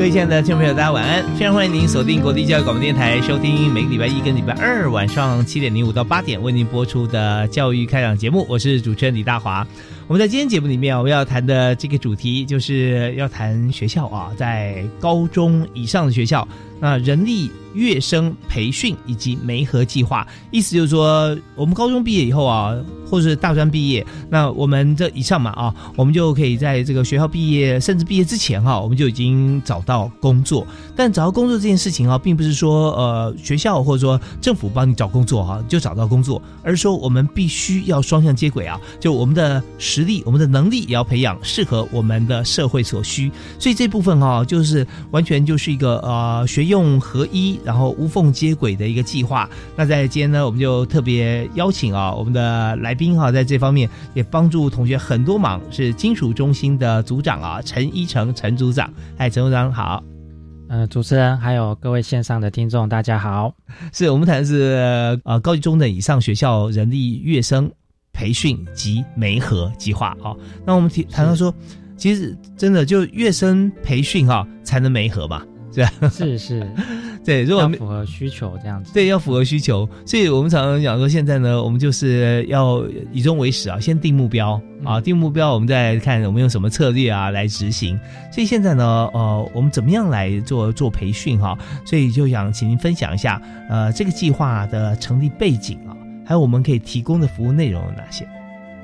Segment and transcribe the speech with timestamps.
[0.00, 1.22] 各位亲爱的听众朋友，大家晚安！
[1.36, 8.46] 非常欢迎您锁定国立教育广播电台，收听每个礼拜一跟礼拜二晚上七点零五到八点为您播出的教育开讲节目。
[8.48, 9.64] 我是主持人李大华。
[10.06, 16.48] 我们在今天节目里面，我们要谈的这个主题就是要谈学校啊，在高中以上的学校，
[16.80, 17.50] 那人力。
[17.72, 22.74] 跃升培训以及媒合计划，意思就是说，我们高中毕业以后啊，
[23.08, 30.66] 或者是大专毕业，那我们这以上嘛啊，我们就可以在这个学校毕业，甚至毕业之前哈，我们就已经找到工作。
[30.96, 43.30] 但找到工作这件事情啊，并不是说呃学校或者说政府帮你找工作哈就找到工作，而是说我们必须要双向接轨啊，就我们的实力、我们的能力也要培养适合我们的社会所需。
[43.60, 47.60] 所以这部分哈，就是完全就是一个呃学用合一。
[47.62, 49.46] 然后无缝接轨的一个计划。
[49.76, 58.90] 那在今天呢，我们就特别邀请啊，我们的来宾哈，在这方面也帮助同学很多忙，是金属中心的组长啊，陈一成陈组长。
[59.18, 60.02] 哎，陈组长好。
[60.70, 63.52] 呃，主持人还有各位线上的听众，大家好。
[63.92, 67.68] 是我们谈的是呃高级中等以上学校人力跃升
[68.12, 70.32] 培训及媒合计划啊。
[70.64, 71.52] 那我们提谈到说，
[71.96, 75.44] 其实真的就跃升培训哈，才能媒合嘛。
[76.10, 76.70] 是是是，
[77.24, 82.82] 对，如果符合需求这样子，对，要符合需求，所以我们常常讲说，现在呢，我们就是要
[83.12, 87.98] 以终为始啊，先定目标啊，定目标，我们再看我们用什么策略啊来执行。
[88.32, 91.56] 所以现在呢，呃，我们怎么样来做做培训哈？
[91.84, 98.26] 所以就想请您分享一下，呃，这个计划的成立背景啊，还有我们可以提供的服务内容有哪些？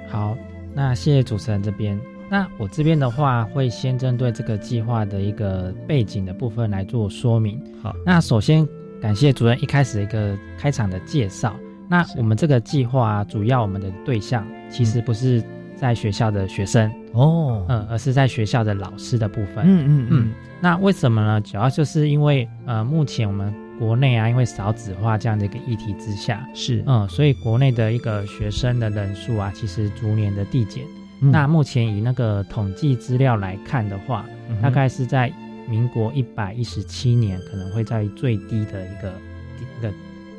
[0.08, 0.36] 好，
[0.74, 1.98] 那谢谢主持人这边。
[2.28, 7.60] 那我这边的话，会先针对这个计划的一个背景的部分来做说明。
[7.82, 8.66] 好，那首先
[9.00, 11.54] 感谢主任一开始一个开场的介绍。
[11.88, 15.40] 那我们这个计划主要我们的对象其实不是
[15.76, 19.58] 在学校的学生哦，嗯，而是在学校的老师的部分。
[19.64, 20.32] 嗯嗯嗯。
[20.60, 21.40] 那为什么呢？
[21.42, 30.82] 主要就是因为呃，目前我们国内啊，因为少子化这样的一个议题之下，是嗯，所以国内的一个学生的人数啊，其实逐年的递减。
[31.18, 34.26] 那目前以那个统计资料来看的话，
[34.60, 35.32] 大概是在
[35.68, 39.12] 民国一百一十七年，可能会在最低的一个
[39.58, 39.92] 一个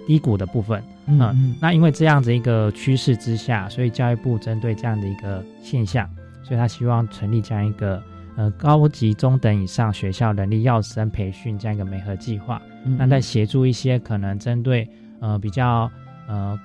[0.05, 0.83] 低谷的部分。
[1.07, 6.07] 嗯，那因为这样子一个趋势之下，所以教育部针对这样的一个现象，
[6.43, 8.01] 所以他希望成立这样一个
[8.35, 12.61] 呃高级中等以上学校人力要生培训这样一个媒合计划。
[12.97, 14.87] 那在协助一些可能针对
[15.21, 15.89] 呃比较
[16.27, 16.57] 呃。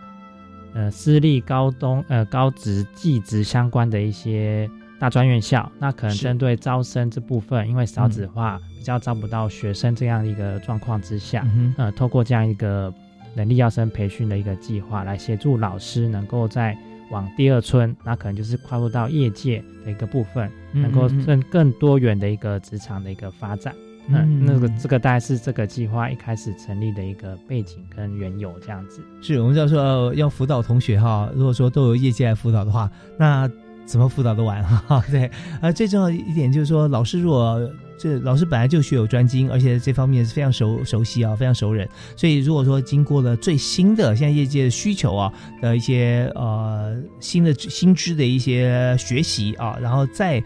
[0.75, 4.69] 呃，私立高中、呃高职、技职相关的一些
[4.99, 11.47] 大专院校，那可能针对招生这部分，因为少子化比较招不到学生这样一个状况之下，
[11.77, 12.93] 呃，透过这样一个
[13.35, 16.77] 能力要生培训的一个计划，来协助老师能够在
[17.11, 23.75] 往第二春，那可能就是跨入到业界的一个部分，能够更更多元的一个职场的一个发展。
[23.77, 29.01] 嗯，那个这个大概是这个计划一开始成立的一个背景跟缘由这样子。
[29.21, 33.49] 是我们要说要辅导同学哈，如果说都有业界来辅导的话，那
[33.87, 35.03] 怎么辅导都完哈。
[35.11, 35.31] 对，
[35.61, 50.43] 啊，最重要一点就是说，老师如果这老师本来就学有专精，而且这方面是非常熟熟悉啊，非常熟人，所以如果说经过了最新的现在业界的需求啊的一些呃新的新知的一些学习啊，然后再。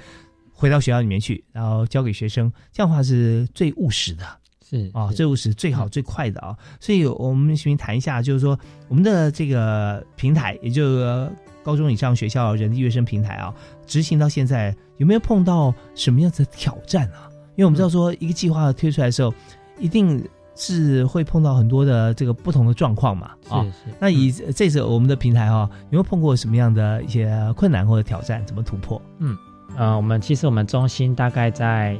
[0.59, 4.25] 回到学校里面去，然后教给学生，这样的话是最务实的，
[4.67, 6.57] 是啊，最务实、最好、最快的啊。
[6.81, 8.59] 所以，我们先谈一下，就是说
[8.89, 11.31] 我们的这个平台，也就是
[11.63, 13.55] 高中以上学校人力跃升平台啊，
[13.87, 17.29] 执行到现在有没有碰到什么样子的挑战啊？
[17.55, 19.35] 因为我们知道说，一个计划推出来的时候，
[19.79, 23.33] 一定是会碰到很多的这个不同的状况嘛。
[23.51, 23.93] 啊，是。
[24.01, 28.45] 那以这次我们的平台哈，有没有碰过什么样的一些困难或者挑战？
[28.47, 29.01] 怎么突破？
[29.19, 29.37] 嗯。
[29.77, 31.99] 呃，我们其实我们中心大概在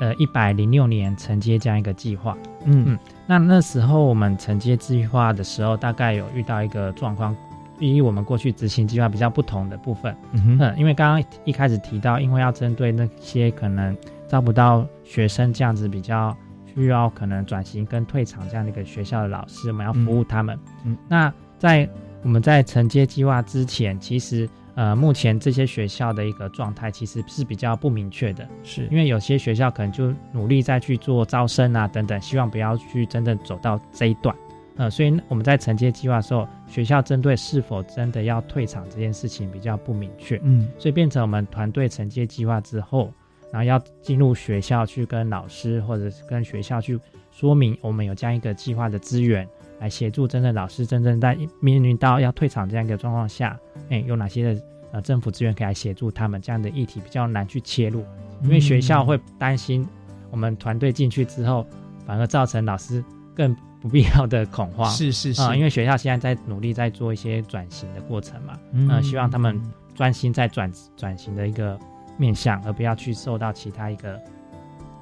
[0.00, 2.36] 呃一百零六年承接这样一个计划。
[2.64, 7.34] 嗯嗯，那那时候我们承接计划的时候，大概有遇到一个状况，
[7.78, 10.14] 与我们过去执行计划比较不同的部分。
[10.32, 13.96] 嗯哼嗯，因为刚刚一开始提到，因为要针对那些可能
[14.28, 16.36] 招不到学生这样子比较
[16.74, 20.58] 需要可能转型跟退场这样的一个学校的老师，我们要服务他们。
[20.84, 21.88] 嗯，那在
[22.22, 34.36] 我们在承接计划之前，其实呃，目前这些学校的一个状态其实是比较不明确的，是因为有些学校可能就努力再去做招生啊等等，希望不要去真正走到这一段。
[34.76, 40.38] 呃，所以我们在承接计划的时候，学校针对是否真的要退场这件事情比较不明确。
[40.44, 43.10] 嗯所以变成我们团队承接计划之后，
[43.50, 47.00] 然后要进入学校去跟老师或者是跟学校去
[47.30, 53.58] 说明我们有这样一个计划的资源，来协助真正老师真正在面临到要退场这样一个状况下，
[53.90, 54.62] 哎，有哪些的
[54.92, 58.04] 呃政府资源可以来协助他们这样的议题比较难去切入，
[58.42, 59.86] 因为学校会担心
[60.30, 61.66] 我们团队进去之后，
[62.06, 64.90] 反而造成老师更不必要的恐慌。
[64.90, 69.60] 是是是啊、因为学校现在在努力在做一些转型的过程嘛，嗯呃，希望他们
[69.94, 71.78] 专心在转转型的一个
[72.16, 74.18] 面向，而不要去受到其他一个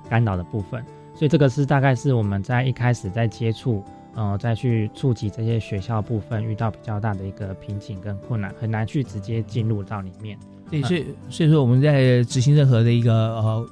[0.09, 0.85] 干扰的部分。
[1.15, 3.85] 所以这个是大概是我们在一开始在接触，
[4.15, 10.39] 呃，再去触及这些学校部分遇到比较大的一个瓶颈跟困难，很难去直接进入到里面。
[10.71, 13.67] 对，所以所以说我们在执行任何的一个呃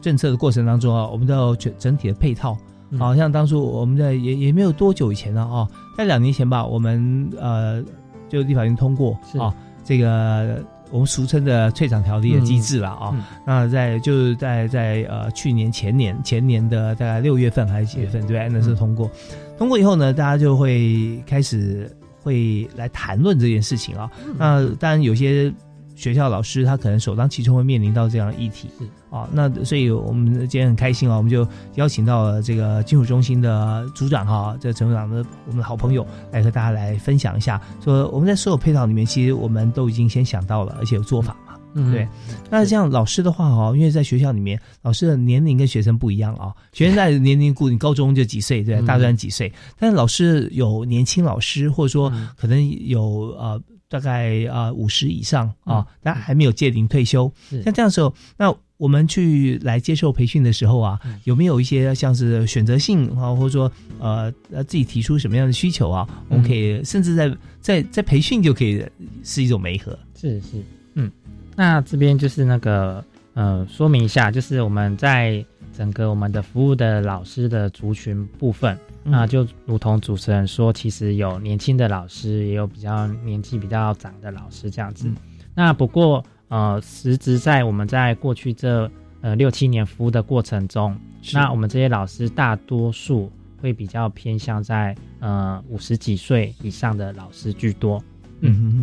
[0.00, 2.56] 政策的过程当中啊，我们都要整整体的配套。
[2.90, 7.84] 嗯好、像当初我们在也也没有多久以前了哦，在两年前吧，我们呃
[8.30, 9.54] 就立法院通过是啊、
[9.84, 18.48] 这个我们俗称的退场条例的机制了啊、嗯那在就是在在呃去年前年前年的大概六月份还是几月份，对？
[18.48, 19.10] 那时候通过，
[19.58, 21.90] 通过以后呢，大家就会开始
[22.22, 25.52] 会来谈论这件事情啊、那当然有些
[25.96, 28.68] 学校老师他可能首当其冲会面临到这样的议题。
[28.78, 28.84] 是。
[29.10, 31.46] 啊、那所以我们今天很开心啊，我们就
[31.76, 41.34] 邀请到了这个金属中心的组长哈、这陈组长的我们的好朋友来和大家来分享一下，说我们在所有配套里面，其实我们都已经先想到了，而且有做法。
[41.46, 41.47] 嘛。
[41.74, 41.92] 嗯。
[41.92, 42.08] 对，
[42.50, 46.54] 那像老师的话哦，因为在学校里面，老师的年龄跟学生不一样啊。
[46.72, 52.28] 学生在年龄固定，高中就几岁，对大专几岁，但是老师有年轻老师，或者说嗯。
[52.36, 57.32] 可能有呃大概啊五十以上啊嗯，但还没有届龄退休。
[57.64, 68.84] 像这样的时候，那我们去来接受培训的时候啊嗯，有没有一些像是选择性啊，或者说呃呃自己提出什么样的需求啊，我们可以甚至在在在培训就可以
[69.24, 69.98] 是一种媒合。
[70.14, 70.62] 是是，
[70.94, 71.10] 嗯，
[71.58, 75.44] 那这边就是那个呃，说明一下，就是我们在
[75.76, 85.08] 整个我们的服务的老师的族群部分，嗯那就如同主持人说，其实有年轻的老师，也有比较年纪比较长的老师这样子。
[85.08, 85.16] 嗯
[85.52, 88.88] 那不过呃，实质在我们在过去这
[89.20, 90.96] 呃六七年服务的过程中，
[91.32, 93.28] 那我们这些老师大多数
[93.60, 98.00] 会比较偏向在呃五十几岁以上的老师居多。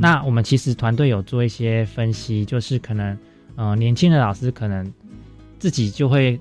[0.02, 3.18] 那我们其实团队有做一些分析，就是可能
[3.56, 4.92] 呃年轻的老师可能
[5.58, 6.40] 自己就会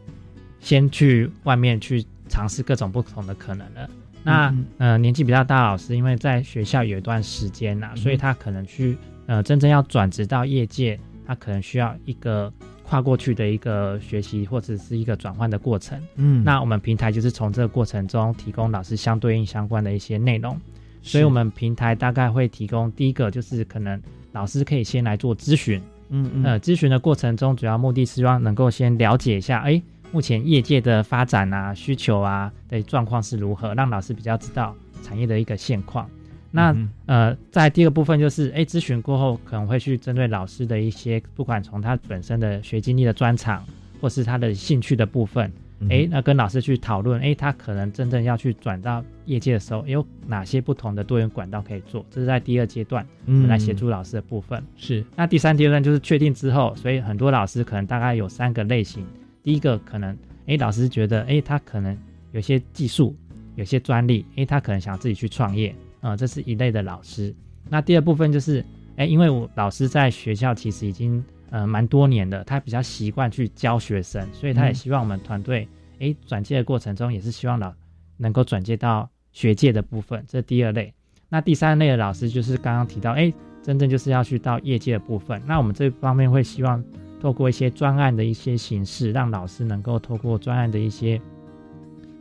[0.61, 3.89] 先去外面去尝试各种不同的可能了。
[4.23, 8.97] 那嗯呃年纪比较大的老师，因为在学校有一段时间呐、嗯所以他可能去
[9.27, 12.53] 呃真正要转职到业界，他可能需要一个
[12.83, 16.01] 跨过去的一个学习或者是一个转换的过程。
[16.17, 20.59] 嗯，那我们平台就是从这个过程中提供老师相对应相关的一些内容。
[21.05, 24.01] 所以我们平台大概会提供第一个就是可能
[24.32, 26.44] 老师可以先来做咨询，嗯嗯。
[26.44, 29.81] 呃，咨询的过程中主要目的是希望能够先了解一下，哎，
[30.11, 36.08] 目前业界的发展啊、需求啊的状况是如何，让老师比较知道产业的一个现况。
[36.51, 43.63] 那、嗯呃，在第二个部分就是，哎，咨询过后可能会去针对老师的一些，不管从他本身的学经历的专长，
[44.01, 45.53] 或是他的兴趣的部分，嗯
[45.91, 52.05] 哎，那跟老师去讨论，哎，他可能真正要去转到业界的时候，有哪些不同的多元管道可以做？
[52.11, 54.63] 这是在第二阶段嗯来协助老师的部分。
[54.77, 59.05] 是那第三阶段就是确定之后，所以很多老师可能大概有三个类型。
[59.43, 60.17] 第一个可能，
[60.47, 61.97] 哎，老师觉得，哎，他可能
[62.33, 63.15] 有些技术，
[63.57, 67.35] 有些专利，哎，他可能想自己去创业，啊、这是一类的老师。
[67.69, 68.65] 那第二部分就是，
[68.97, 75.69] 哎，因为我老师在学校其实已经呃蛮多年的，他比较习惯去教学生，所以他也嗯希望我们团队，
[76.01, 77.72] 哎、转介的过程中也是希望老
[78.17, 80.93] 能够转介到学界的部分，这是第二类。
[81.29, 83.32] 那第三类的老师就是刚刚提到，哎，
[83.63, 85.43] 真正就是要去到业界的部分。
[85.46, 86.82] 那我们这方面会希望
[87.20, 91.20] 透过一些专案的一些形式，让老师能够透过专案的一些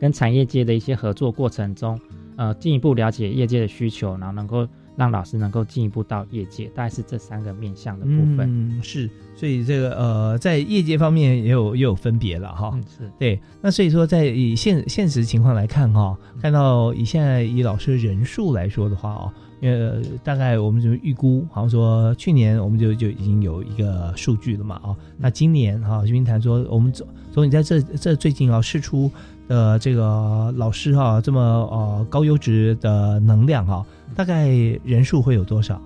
[0.00, 2.00] 跟产业界的一些合作过程中，
[2.36, 4.66] 呃，进一步了解业界的需求，然后能够
[4.96, 8.40] 让老师能够进一步到业界，大概是这三个面向的部分。
[8.40, 12.70] 嗯，是，所以这个呃，在业界方面也有也有分别了哈。
[12.74, 13.40] 嗯，是对。
[13.60, 24.96] 那所以说，在以现现实情况来看哈，看到以现在以老师的人数来说的话哦，因为大概我们就预估，好像说去年我们就就已经有一个数据了嘛啊。
[25.18, 29.10] 那今年哈，君谈说，我们总总你在这这最近啊试出
[29.48, 34.48] 的这个老师哈，这么呃高优质的能量哈，大概
[34.84, 35.80] 人数会有多少？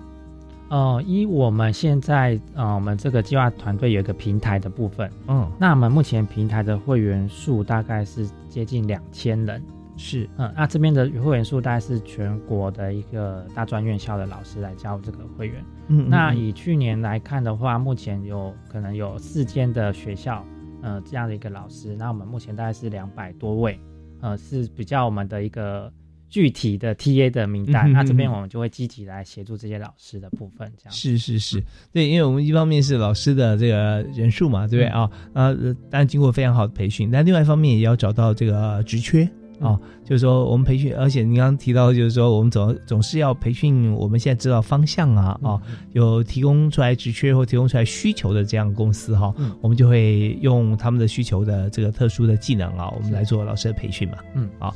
[0.69, 9.59] 哦，依我们现在呃，我们这个计划团队有一个平台的部分，嗯，那我们目前平台的会员数大概是接近两千人，
[9.97, 20.45] 是，嗯，那这边的会员数大概是全国的一个大专院校的老师来加入这个会员，嗯，那以去年来看的话，目前有可能有四间的学校，
[20.83, 23.79] 呃，这样的一个老师，那我们目前大概是两百多位，
[24.21, 25.91] 呃，是比较我们的一个。
[26.29, 30.93] 具体的 T A 的名单，那这边我们就会积极来协助这些老师的部分，这样。
[30.93, 34.87] 是是是，对，因为我们一方面是老师的这个人数嘛，对不对？
[34.87, 35.09] 啊？
[35.33, 35.55] 呃，
[35.89, 39.27] 当然经过非常好的培训，但另外一方面也要找到这个职缺
[39.59, 54.73] 啊，就是说我们培训，而且您刚刚提到，就是说我们总总是要培训，我们现在知道方向啊啊，有提供出来职缺或提供出来需求的这样公司哈，我们就会用他们的需求的这个特殊的技能啊，我们来做老师的培训嘛，嗯啊。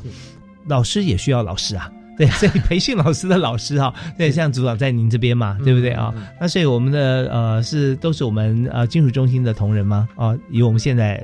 [0.67, 6.13] 老师也需要老师啊， 对，所以培训老师的老师哈，对，像组长在您这边嘛，对不对啊？
[6.39, 10.07] 那所以我们的呃是都是我们呃金属中心的同仁吗？
[10.15, 11.23] 哦，以我们现在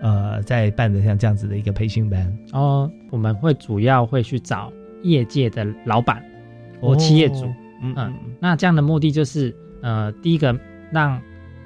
[0.00, 6.22] 呃在办的像这样子的一个培训班哦，我们会主要会去找业界的老板
[6.80, 7.44] 或企业主，
[7.82, 10.58] 嗯嗯，那这样的目的就是呃第一个
[10.90, 11.20] 让。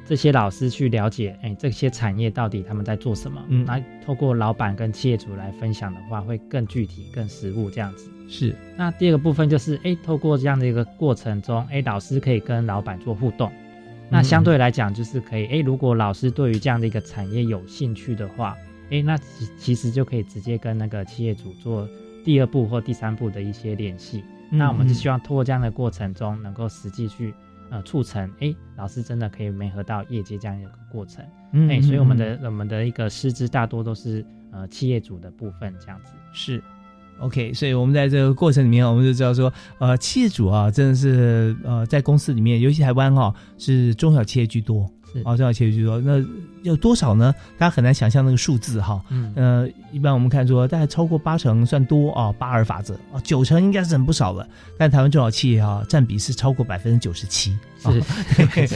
[0.09, 3.45] 这些老师去了解，哎，这些产业到底他们在做什么？
[3.49, 8.11] 嗯，来透过老板跟企业主来分享的话，会更具体、更实物这样子。
[8.27, 8.57] 是。
[8.75, 13.53] 那第二个部分就是，哎，透过这样的一个过程中，哎，老师可以跟老板做互动。
[14.09, 18.57] 那相对来讲，就是可以，哎，如果老师对于这样的一个产业有兴趣的话，
[18.91, 21.87] 哎，那其其实就可以直接跟那个企业主做
[22.25, 24.25] 第二步或第三步的一些联系。
[24.51, 27.35] 那我们就希望透过这样的过程中，能够实际去。
[27.71, 31.25] 呃，促成哎，老师真的可以媒合到业界这样一个过程，
[31.69, 36.63] 哎，所以我们的我们的一个师资大多都是呃企业主的部分这样子是
[37.21, 44.91] ，OK，所以我们在这个过程里面，我们就知道说，呃，企业主啊，真的是呃在公司里面，尤其台湾哈是中小企业居多。
[45.25, 46.25] 哦，这样其实就说，那
[46.63, 47.35] 有多少呢？
[47.57, 49.03] 大家很难想象那个数字哈。
[49.11, 54.47] 嗯，呃，一般我们看说，大概超过八成算多啊，八二法则啊，九成应该是很不少了。
[54.77, 57.57] 但台湾中小企业哈，占比是超过百分之九十七。
[57.79, 58.67] 是，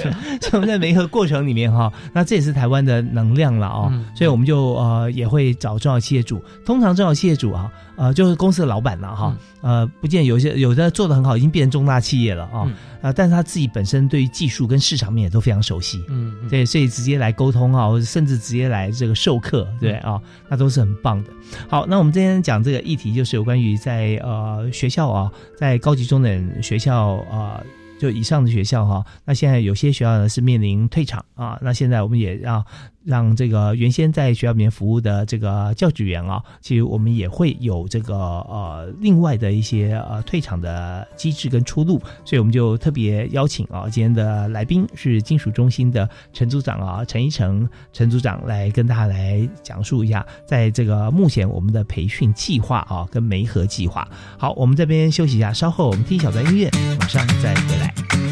[0.40, 3.92] 所以我们在每一个过程里面哈，那这也是台湾的能量了哦。
[4.14, 9.36] 所以我们就呃也会找中小企业主，通常中小企业主啊，呃就是公司的老板了哈。
[9.60, 12.70] 呃，不见有些有的做的很好，已经变成重大企业了啊。
[13.00, 16.04] 啊，但是他自己本身对于技术跟市场面也都非常熟悉。
[16.08, 21.30] 嗯，对，所以直接来沟通啊，甚至直接来这个授课，对啊，那都是很棒的。
[21.68, 27.60] 好，那我们今天讲这个议题，就是有关于在呃学校啊，在高级中等学校啊。
[28.02, 32.66] 就以上的学校哈，那现在有些学校呢是面临退场啊，那现在我们也要
[33.04, 54.06] 让这个原先在学校里面服务的这个教职员啊，其实我们也会有这个呃另外的一些呃退场的机制跟出路，所以我们就特别邀请啊今天的来宾是金属中心的陈组长啊陈一成陈组长来跟大家来讲述一下，在这个目前我们的培训计划啊跟媒合计划。
[54.38, 58.31] 好，我们这边休息一下，稍后我们听小段音乐，马上再回来。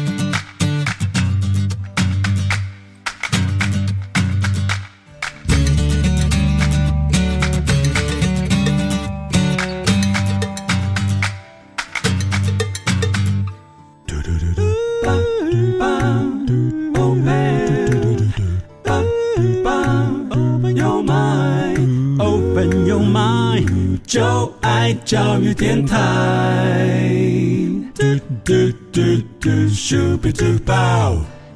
[25.11, 25.97] 教育电台。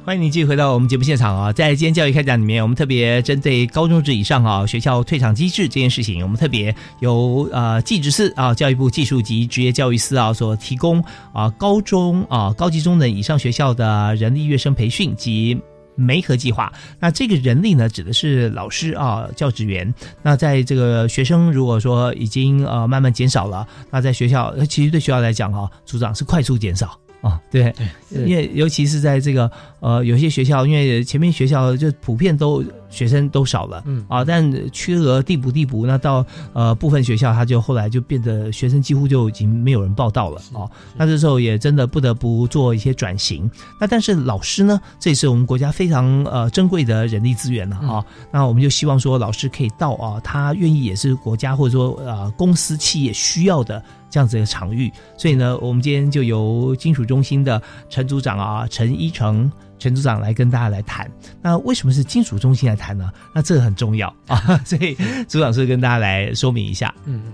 [0.04, 1.50] 欢迎你继续回到我们节目现场啊！
[1.50, 15.58] 在今天教育开讲里面，我们特别针对高中职以上啊学校退场机制这件事情，我们特别由呃技职司啊教育部技术及职业教育司啊所提供啊高中啊高级中等以上学校的人力跃升培训及。
[15.96, 19.92] 媒合计划，那这个人力呢，指的是老师啊，教职员。
[20.22, 27.74] 那在这个学生如果说已经呃慢慢减少了，那在学校，其实对学校来讲哈，组长是快速减少啊，对，
[28.10, 29.50] 因为尤其是在这个
[29.80, 32.62] 呃有些学校，因为前面学校就普遍都
[32.96, 36.24] 学生都少了，嗯啊，但缺额递补递补，那到
[36.54, 40.70] 呃部分学校，他就后来就变得学生几乎就已经没有人报到了哦。
[40.96, 43.50] 那这时候也真的不得不做一些转型。
[43.78, 48.02] 那但是老师呢，这也是我们国家非常呃珍贵的人力资源了啊。
[48.32, 54.90] 那我们就希望说，老师可以到啊，他愿意也是国家或者说呃公司企业需要的这样子的场域。
[55.18, 57.60] 所以呢，我们今天就由金属中心的
[57.90, 59.52] 陈组长啊，陈一成。
[59.78, 61.10] 陈组长来跟大家来谈，
[61.42, 63.12] 那为什么是金属中心来谈呢？
[63.34, 64.94] 那这个很重要啊， 所以
[65.28, 66.94] 组长是跟大家来说明一下。
[67.04, 67.32] 嗯嗯，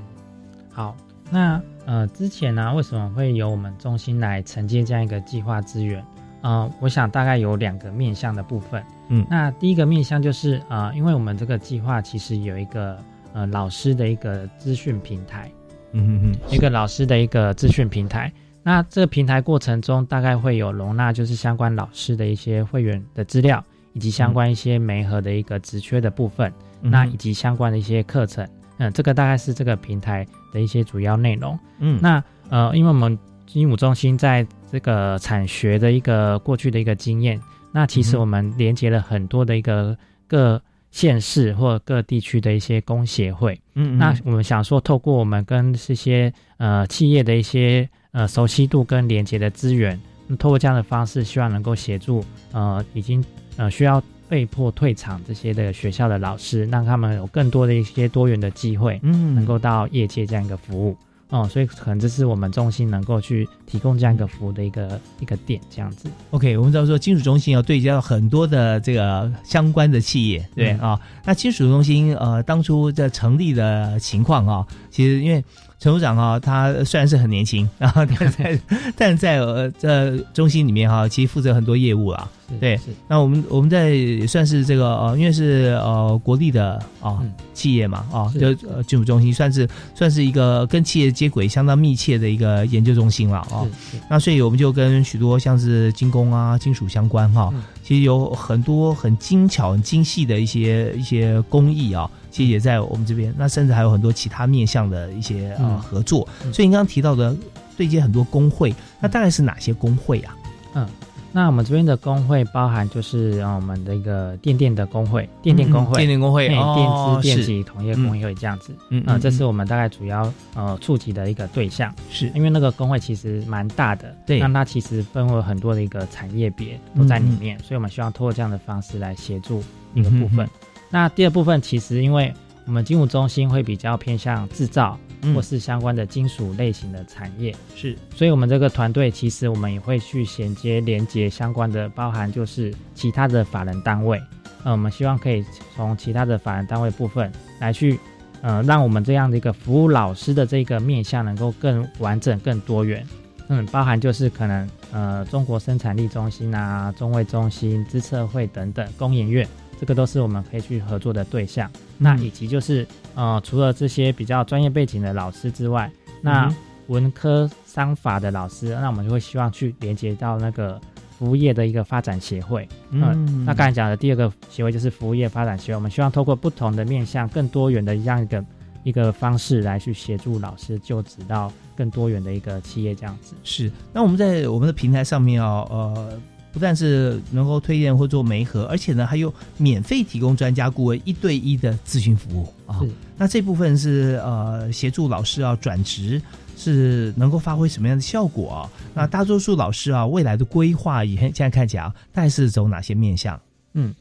[0.71, 0.97] 好，
[1.31, 6.05] 那呃之前呢，为什么会由我们中心来承接这样一个计划资源？
[6.43, 8.83] 呃，我想大概有两个面向的部分。
[9.09, 12.99] 嗯，那第一个面向就是啊，因为我们这个计划其实有一个
[13.33, 15.49] 呃老师的一个资讯平台，
[15.93, 18.33] 嗯嗯嗯，一个老师的一个资讯平台。
[18.63, 31.59] 那这个平台过程中，大概会有容纳就是相关老师的一些会员的资料，以及相关一些媒合的一个职缺的部分，那以及相关的一些课程，嗯，这个大概是这个平台的一些主要内容。
[31.81, 33.19] 嗯，那呃，因为我们
[33.53, 37.41] 鹦鹉中心在这个产学的一个过去的一个经验，
[37.73, 39.97] 那其实我们连接了很多的一个
[40.29, 53.25] 各县市或各地区的一些工协会，嗯，那我们想说，透过我们跟这些呃企业的一些呃，熟悉度跟连接的资源，那透过这样的方式，希望能够协助呃已经
[53.57, 60.97] 呃需要被迫退场这些的学校的老师，让他们有更多的一些多元的机会，嗯，能够到业界这样一个服务。
[61.31, 66.11] 哦，所以可能这是我们中心能够去提供这样一个服务的一个一个点，这样子。
[66.33, 71.01] OK，我们知道说金属中心要对接到很多的这个相关的企业，对啊。
[71.25, 75.43] 那金属中心呃当初在成立的情况啊，其实因为。
[75.83, 78.61] 陈处长啊，他虽然是很年轻， 然后但在
[78.97, 82.31] 但在呃这中心里面哈，其实负责很多业务啊。
[82.61, 83.97] 对，那我们我们在
[84.29, 93.67] 算是这个呃，因为是呃国立的啊、嗯、企业嘛啊，就呃金属中心算是算是一个跟企业接轨相当密切的一个研究中心了啊。
[94.09, 102.09] 那所以我们就跟许多像是精工啊、金属相关哈、嗯，其实有很多很精巧、很精细的一些一些工艺啊。
[102.33, 106.27] 其实也在我们这边，那甚至还有很多其他面向的一些呃合作。
[106.53, 107.37] 所以您刚刚提到的
[107.77, 110.35] 对接很多工会，那大概是哪些工会啊？
[110.75, 110.89] 嗯，
[111.31, 118.75] 那我们这边的工会包含就是呃我们的一个电电的工会，电电工会，电电工会，电哦，资电机同业工会这样子。
[118.89, 129.63] 嗯嗯，这是我们大概主要呃触及的一个对象，是因为那个工会其实蛮大的，对，那它其实分为很多的一个产业别都在里面，所以我们希望通过这样的方式来协助
[129.95, 130.49] 一个部分。
[130.93, 132.33] 那第二部分其实因为
[132.67, 134.97] 我们金属中心会比较偏向制造，
[135.35, 144.21] 或是相关的金属类型的产业，是，所以我们这个团队其实我们也会去衔接连接相关的，包含就是其他的法人单位，
[144.63, 147.99] 呃，我们希望可以从其他的法人单位部分来去，
[148.43, 153.05] 呃，让我们这样的一个服务老师的这个面向能够更完整、更多元，
[153.49, 159.49] 嗯，包含就是可能呃中国生产力中心啊、中卫中心、资策会等等工研院。
[159.83, 161.69] 这个都是我们可以去合作的对象，
[161.99, 165.91] 那以及就是呃，除了这些比较专业背景的老师之外，
[166.21, 166.49] 那
[166.87, 170.81] 文科商法的老师，那我们就会希望去连接到那个
[171.19, 172.69] 服务业的一个发展协会。
[172.91, 178.45] 嗯，那刚才讲的第二个协会就是服务业发展协会，我们希望透过不同的面向、更多元的这样一个
[178.85, 183.35] 一个方式来去协助老师就职到更多元的一个企业这样子。
[183.43, 186.21] 是，那我们在我们的平台上面哦，呃。
[186.53, 192.81] 不但是能够推荐或做媒合，而且呢还有免费提供专家顾问一对一的咨询服务啊。
[193.17, 196.21] 那这部分是呃协助老师啊转职
[196.57, 198.71] 是能够发挥什么样的效果啊？
[198.95, 203.41] 那大多数老师啊未来的规划以现在看起来啊，大概是走哪些面向？
[203.73, 203.95] 嗯，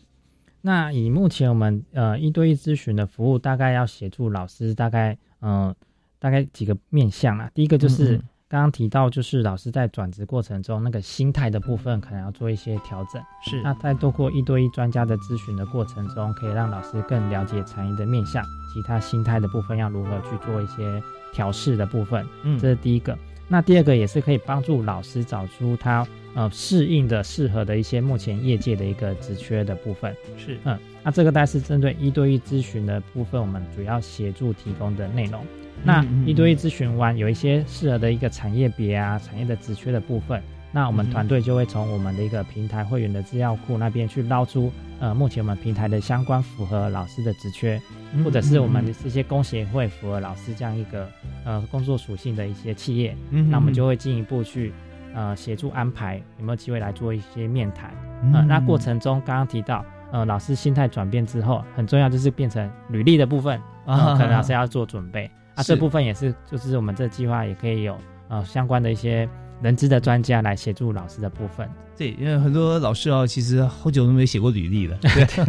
[0.61, 5.75] 那以目前我们呃一对一咨询的服务，大概要协助老师大概嗯、呃、
[6.19, 7.49] 大概几个面向啊。
[7.53, 8.19] 第一个就是。
[8.51, 13.23] 嗯刚刚提到，就是老师在转职过程中，那个心态的部分可能要做一些调整。
[13.41, 22.27] 是，那在透过一对一专家的咨询的过程中，可以让老师更了解产业的面向，其他心态的部分要如何去做一些调试的部分。
[22.43, 23.17] 嗯，这是第一个。
[23.47, 30.13] 那第二个也是可以帮助老师找出他呃适应的、适合的一些目前业界的一个职缺的部分。
[30.37, 35.41] 是，嗯，那这个大概是针对一对一咨询的部分，我们主要协助提供的内容。
[35.83, 47.81] 那一对一咨询完，有一些适合的一个产业别啊、产业的职缺的部分，那我们团队就会从我们的一个平台会员的资料库那边去捞出，呃，目前我们平台的相关符合老师的职缺，
[48.23, 51.09] 或者是我们的这些工协会符合老师这样一个
[51.45, 53.15] 呃工作属性的一些企业，
[53.49, 54.71] 那我们就会进一步去
[55.15, 57.91] 呃协助安排有没有机会来做一些面谈，
[58.33, 59.83] 呃，那过程中刚刚提到。
[60.13, 65.31] 呃老师心态转变之后，很重要就是变成履历的部分啊，可能老师要做准备
[65.61, 65.63] 啊。
[65.63, 67.97] 这部分也是就是我们这计划也可以有
[68.27, 69.29] 呃相关的一些。
[69.61, 75.45] 人资的专家来协助老师的部分，对，因为很多老师哦，其实好久都没写过履历了， 对，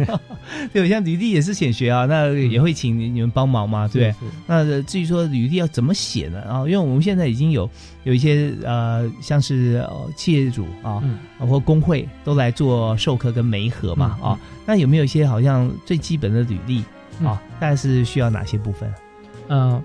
[0.71, 4.13] 对，像履历也是显学啊，那也会请你们帮忙嘛，对
[4.45, 6.39] 那至于说履历要怎么写呢？
[6.41, 7.67] 啊，因为我们现在已经有
[8.03, 9.83] 有一些呃，像是
[10.15, 11.01] 企业主啊，
[11.39, 16.83] 或工会都来做授课跟媒合嘛，啊，那有没有一些好像最基本的履历
[17.25, 17.41] 啊？
[17.59, 18.93] 大概是需要哪些部分？
[19.47, 19.71] 嗯。
[19.71, 19.83] 呃，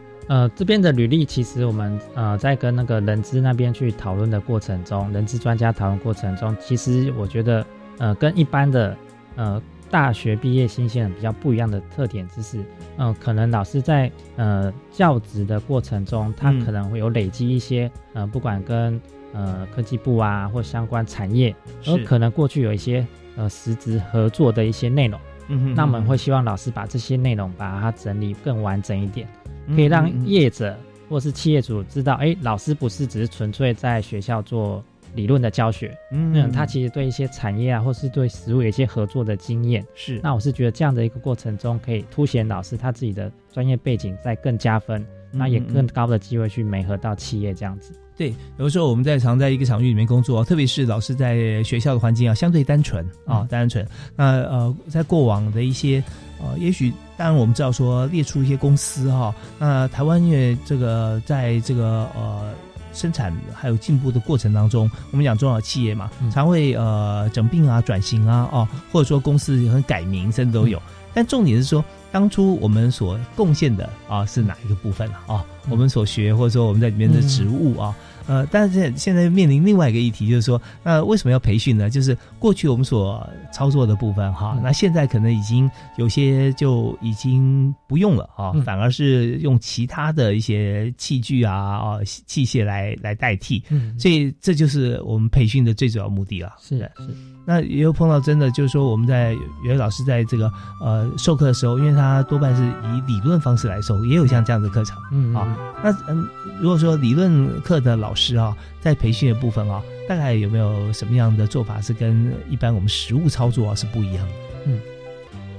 [0.55, 7.65] 这边的履历其实我们呃在跟那个人资那边去讨论的过程中，人资专家讨论过程中，其实我觉得
[7.99, 8.97] 呃跟一般的
[9.37, 9.61] 呃
[9.91, 12.63] 大学毕业新鲜人比较不一样的特点，就是
[12.99, 19.01] 嗯可能老师在呃教职的过程中，他可能会有累积一些呃不管跟
[19.33, 29.27] 呃科技部啊或相关产业，而可能过去有一些呃实质合作的一些内容，嗯那我们会希望老师把这些内容把它整理更完整一点。
[29.75, 34.83] 可以让业者或是企业主知道，哎，老师不是只是纯粹在学校做
[35.15, 39.85] 理论的教学，嗯，他其实对一些产业啊，或是对实物有一些合作的经验。
[39.95, 47.93] 是，那我是觉得这样的一个过程中，可以凸显老师他自己的专业背景，再更加分，那也更高的机会去媒合到企业这样子。
[48.19, 53.87] 对，有的时候我们在常在一个场域里面工作，特别是老师在学校的环境啊，相对单纯啊，单纯。
[54.17, 56.03] 那呃，在过往的一些
[56.41, 62.53] 呃，也许当然我们知道说列出一些公司哈，那台湾因为这个在这个呃
[62.93, 70.83] 生产还有进步的过程当中，我们讲中小企业嘛，常会呃整并啊、转型啊，哦，或者说公司很改名，甚至都有。
[71.15, 75.45] 但重点是说，当初我们所贡献的啊是哪一个部分了啊？
[75.69, 77.97] 我们所学或者说我们在里面的职务啊？
[78.29, 81.91] 呃，但是现在面临另外一个议题，就是说，那为什么要培训呢？
[81.91, 83.27] 就是过去我们所
[83.59, 93.99] 操作的部分哈，那现在可能已经有些就已经不用了啊，反而是用其他的一些器具啊啊器械来来代替，嗯。
[93.99, 96.55] 所以这就是我们培训的最主要目的了。
[96.61, 97.09] 是的，是。
[97.45, 99.33] 那也有碰到真的，就是说我们在
[99.65, 100.49] 有些老师在这个
[100.81, 106.29] 呃授课的时候，因为他多半是以理论方式来授，也有像这样的课程，嗯啊，那嗯，
[106.61, 114.35] 如果说理论课的老师啊，在培训的部分啊，大概有没有什么样的做法是跟一般我们实物操作啊是不一样的？
[114.65, 114.81] 嗯，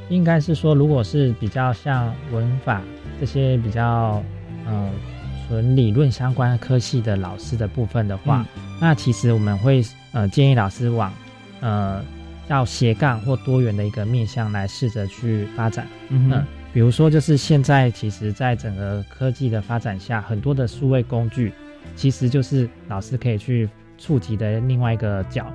[0.10, 2.82] 应该是说，如果是比较像文法
[3.20, 4.24] 这些比较
[4.68, 4.92] 嗯
[5.48, 8.44] 纯理论相关科系的老师的部分的话，
[8.82, 9.84] 那其实我们会
[10.14, 11.14] 呃建议老师往
[11.60, 12.04] 呃，
[12.48, 15.88] 要斜杠或多元的一个面向来试着去发展。
[16.10, 21.52] 嗯，比如说，就是现在其实，在整个科技的发展下，很多的数位工具，
[21.96, 25.46] 其实就是老师可以去触及的另外一个角。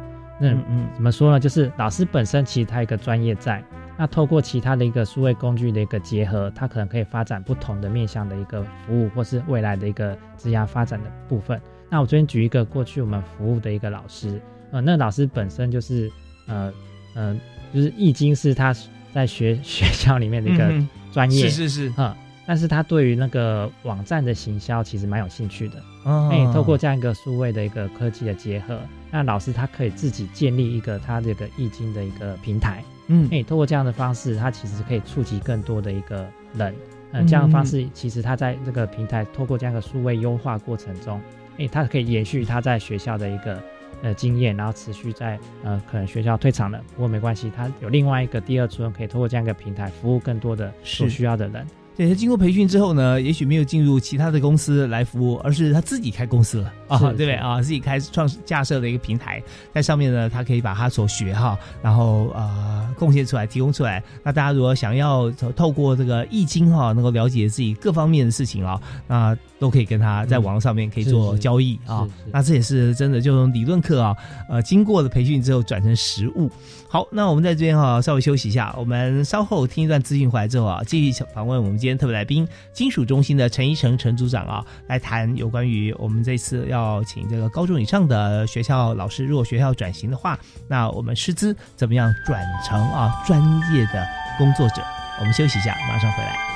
[0.41, 1.41] 那嗯，怎么说呢？
[1.41, 3.63] 就是老师本身其实他一个专业在，
[3.97, 11.61] 那透过其他的一个数位工具的一个结合，他可能可以发展不同的面向的一个服务，或是未来的一个职业发展的部分。
[11.89, 14.43] 那我这边举一个过去我们服务的一个老师。
[14.73, 16.11] 呃，那老师本身就是，
[16.49, 16.73] 呃，
[17.15, 17.37] 呃，
[17.73, 18.75] 就是易经是他
[19.13, 20.73] 在学 学校里面的一个
[21.13, 28.81] 专业，是是是，哈，但是他对于那个网站的行销其实蛮有兴趣的，哦，哎，透过这样一个数位的一个科技的结合，
[29.11, 36.75] 那老师他可以自己建立一个他这个易经的一个平台，嗯，哎，透过这样的方式，他其实可以触及更多的一个人，
[37.13, 41.21] 嗯，这样的方式其实他在这个平台透过这样一个数位优化过程中，
[41.59, 43.61] 哎，他可以延续他在学校的一个。
[44.03, 51.67] 呃，经验，然后持续在呃，可能学校退场了，不过没关系，他有另外一个第二春，可以通过这样一个平台服务更多的所需要的人。
[51.97, 57.63] 对，他经过培训之后呢，也许没有进入其他的公司来服务，而是他自己开公司了啊，对不对啊？
[57.63, 59.41] 自己开创架设的一个平台，
[59.73, 64.03] 在上面呢，他可以把他所学哈，然后呃贡献出来，提供出来。
[64.25, 72.09] 那大家如果想要透过这个易经哈，能够了解自己各方面的事情啊，那都可以跟他在网络上面可以做交易啊。
[72.33, 74.17] 那这也是真的，就从理论课啊，
[74.49, 76.51] 呃，经过了培训之后转成实物。
[76.95, 93.43] 好，那我们在这边哈稍微休息一下，我们稍后听一段资讯回来之后啊，继续访问我们今天特别来宾金属中心的陈一成陈组长啊，来谈有关于我们这次要请这个高中以上的学校老师，如果学校转型的话，那我们师资怎么样转成啊专
[93.75, 94.07] 业的
[94.39, 94.81] 工作者？
[95.19, 96.54] 我们休息一下，马上回来。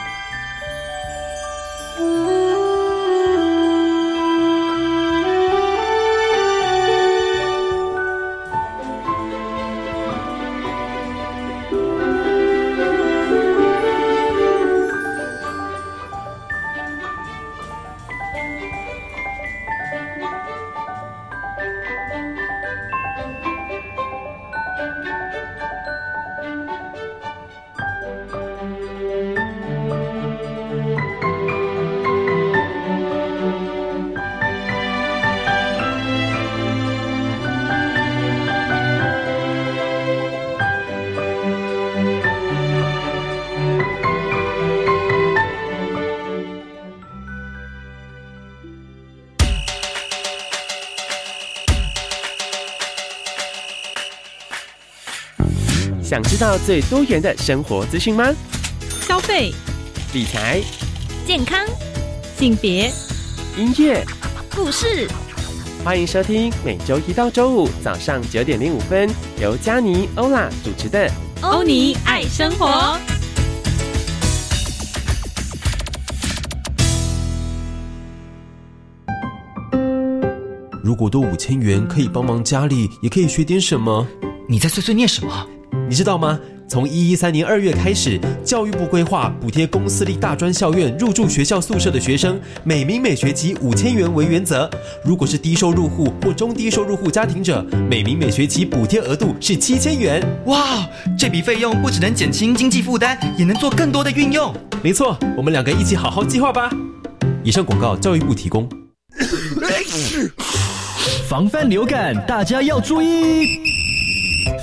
[56.39, 58.33] 道最多元的生活资讯吗？
[59.01, 59.53] 消费、
[60.15, 60.63] 理财、
[61.27, 61.67] 健康、
[62.37, 62.93] 性别、
[63.57, 64.07] 音乐、
[64.55, 65.09] 故事，
[65.85, 71.09] 欢迎收听每周一到周五早上九点零五分，由佳妮、欧拉主持的
[71.41, 72.67] 《欧尼爱生活》。
[80.85, 84.07] 如果多五千元可以帮忙家里，也可以学点什么。
[84.49, 85.49] 你在碎碎念什么？
[85.89, 86.39] 你知道吗？
[86.69, 94.69] 从一一三年二月开始，教育部规划补贴公私立大专校院入住学校宿舍的学生，每名每学期五千元为原则。
[95.03, 100.23] 如果是低收入户或中低收入户家庭者，每名每学期补贴额度是七千元。
[100.45, 100.87] 哇，
[101.19, 104.55] 这笔费用不只能减轻经济负担，也能做更多的运用。
[104.83, 106.71] 没错，我们两个一起好好计划吧。
[107.43, 108.69] 以上广告，教育部提供。
[111.27, 113.78] 防范流感，大家要注意。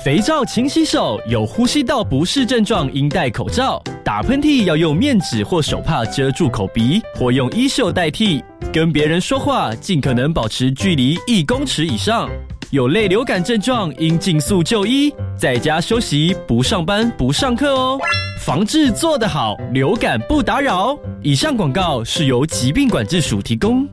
[0.04, 3.82] 肥皂勤洗手，有呼吸道不适症状应戴口罩。
[4.04, 8.44] 打喷嚏要用面纸或手帕遮住口鼻，或用衣袖代替。
[8.72, 12.30] 跟别人说话尽可能保持距离一公尺以上。
[12.72, 18.00] 有类流感症状应尽速就医，在家休息，不上班不上课哦。
[18.42, 20.98] 防治做得好，流感不打扰。
[21.22, 23.88] 以上广告是由疾病管制署提供。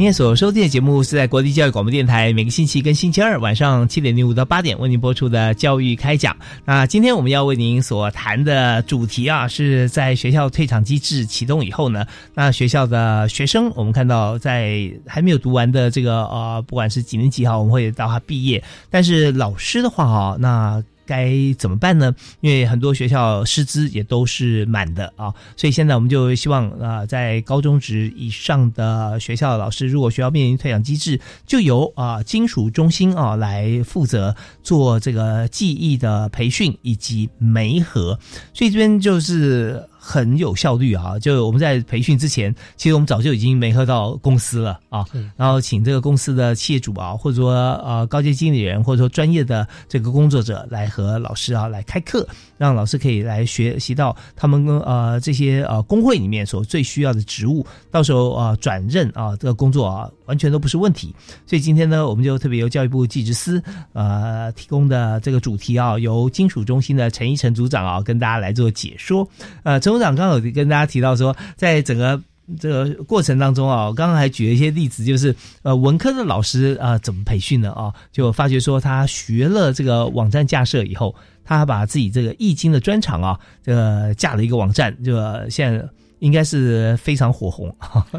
[0.00, 6.34] 您所收听的节目是在国立教育广播电台每个星期跟星期二晚上七点零五到八点为您播出的教育开讲。
[6.64, 20.82] 那今天我们要为您所谈的主题啊，是在学校退场机制启动以后呢，那学校的学生，我们看到在还没有读完的这个呃，不管是几年级哈，我们会到他毕业，但是老师的话啊，那。
[21.10, 22.14] 该怎么办呢？
[22.40, 38.16] 因为很多学校师资也都是满的啊，所以现在我们就希望啊，在高中职以上的学校老师，如果学校面临退养机制，就由啊金属中心啊来负责做这个技艺的培训以及媒合，
[38.54, 39.84] 所以这边就是。
[40.02, 41.18] 很有效率啊！
[41.18, 45.04] 就我们在培训之前，其实我们早就已经没喝到公司了啊。
[45.36, 47.52] 然后请这个公司的企业主啊，或者说
[47.84, 61.14] 呃高阶经理人，或者说专业的这个工作者来和老师啊来开课，让老师可以来学习到他们跟呃这些呃工会里面所最需要的职务，到时候啊转任啊这个工作啊完全都不是问题。
[61.44, 63.62] 所以今天呢，我们就特别由教育部技职司
[63.92, 69.28] 呃提供的这个主题啊，由金属中心的陈一成组长啊跟大家来做解说。
[69.62, 69.90] 呃，陈。
[69.90, 72.22] 组长刚好跟大家提到说，在整个
[72.60, 77.92] 这个过程当中啊，我刚刚还举了一些例子，就是呃，文科的老师啊怎么培训的啊？
[78.12, 81.12] 就发觉说，他学了这个网站架设以后，
[81.44, 85.12] 他把自己这个易经的专长啊，这个架了一个网站，就
[85.50, 85.84] 现在
[86.20, 87.74] 应该是非常火红，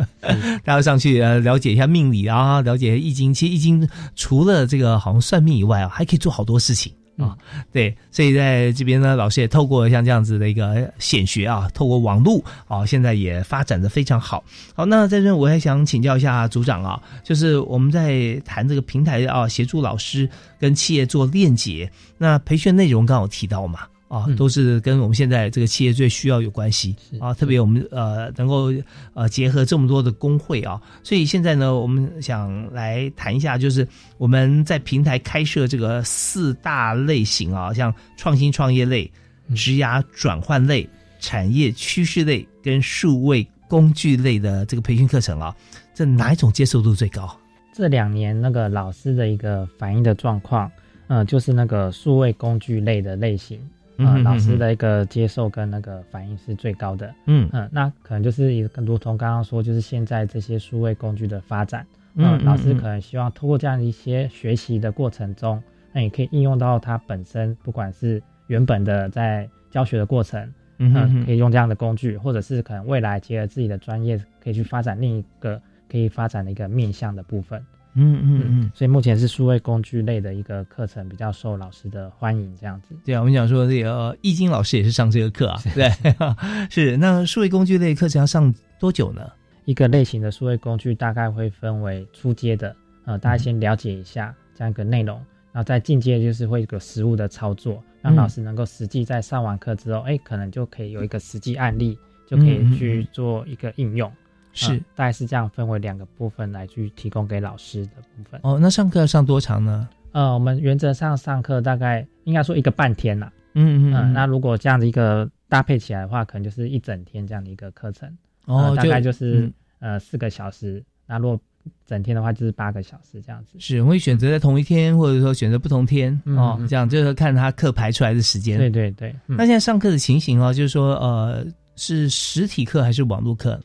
[0.63, 3.33] 大家上去呃了解一下命理啊，了解易经。
[3.33, 6.91] 其实易经除了这个好像算命以外啊，还可以做好多事情。
[7.17, 7.37] 啊，
[7.71, 14.43] 对，所以在这边呢，老师也透过像这样子的一个显学啊，透过网络啊，现在也发展的非常好。
[14.73, 20.27] 好，那在这我还想请教一下组长啊，就是我们在谈这个平台啊，协助老师
[20.59, 23.81] 跟企业做链接，那培训内容刚好提到嘛。
[24.11, 28.73] 啊，都是跟我们现在这个企业最需要有关系啊，特别我们呃能够
[29.13, 39.09] 呃结合这么多的工会啊，所以现在呢，我们想来谈一下，就是我们在平台开设这个四大类型啊，像创新创业类、
[39.55, 40.85] 职涯转换类、
[41.21, 45.55] 产业趋势类跟数位工具类的这个培训课程啊，
[45.95, 47.33] 这哪一种接受度最高？
[47.73, 50.69] 这两年那个老师的一个反映的状况，
[51.07, 53.57] 嗯，就是那个数位工具类的类型。
[54.03, 57.13] 嗯，老师的一个接受跟那个反应是最高的。
[57.27, 61.85] 嗯嗯，那可能就是也如同刚刚说，就是现在这些数位工具的发展，
[62.15, 65.61] 嗯，老师可能希望通过这样的一些学习的过程中，
[65.93, 77.63] 那也可以应用到它本身，不管是原本的在教学的过程，嗯，可以用这样的工具，或者是可能未来结合自己的专业，可以去发展另一个可以发展的一个面向的部分。
[77.93, 82.95] 嗯嗯嗯，所以目前是数位工具类的一个课程比较受老师的欢迎，这样子。
[83.03, 85.89] 对啊，我们讲说这个易经老师也是上这个课啊， 对，
[86.71, 86.95] 是。
[86.95, 89.29] 那数位工具类课程要上多久呢？
[89.65, 92.75] 一个类型的数位工具大概会分为初阶的，
[93.05, 95.15] 呃，大家先了解一下这样一个内容，
[95.51, 104.11] 然后再进阶就是会有个实物的操作，让老师能够实际在上完课之后，哎，可能就可以有一个实际案例，就可以去做一个应用。
[104.53, 108.39] 是，大概是这样分为两个部分来去提供给老师的部分。
[108.43, 109.87] 哦，那上课要上多长呢？
[110.11, 113.31] 呃，我们原则上上课大概应该说一个半天啦。
[113.53, 114.13] 嗯嗯。
[114.13, 118.09] 那如果这样的一个搭配起来的话，可能就是一整天这样的一个课程。
[118.45, 120.83] 哦，大概就是呃四个小时。
[121.05, 121.39] 那如果
[121.85, 123.57] 整天的话，就是八个小时这样子。
[123.57, 128.57] 是，会选择在同一天，或者说选择不同天哦，这样就是看他课排出来的时间。
[128.57, 129.15] 对对对。
[129.25, 133.57] 那现在上课的情形哦，就是说呃，是实体课还是网络课？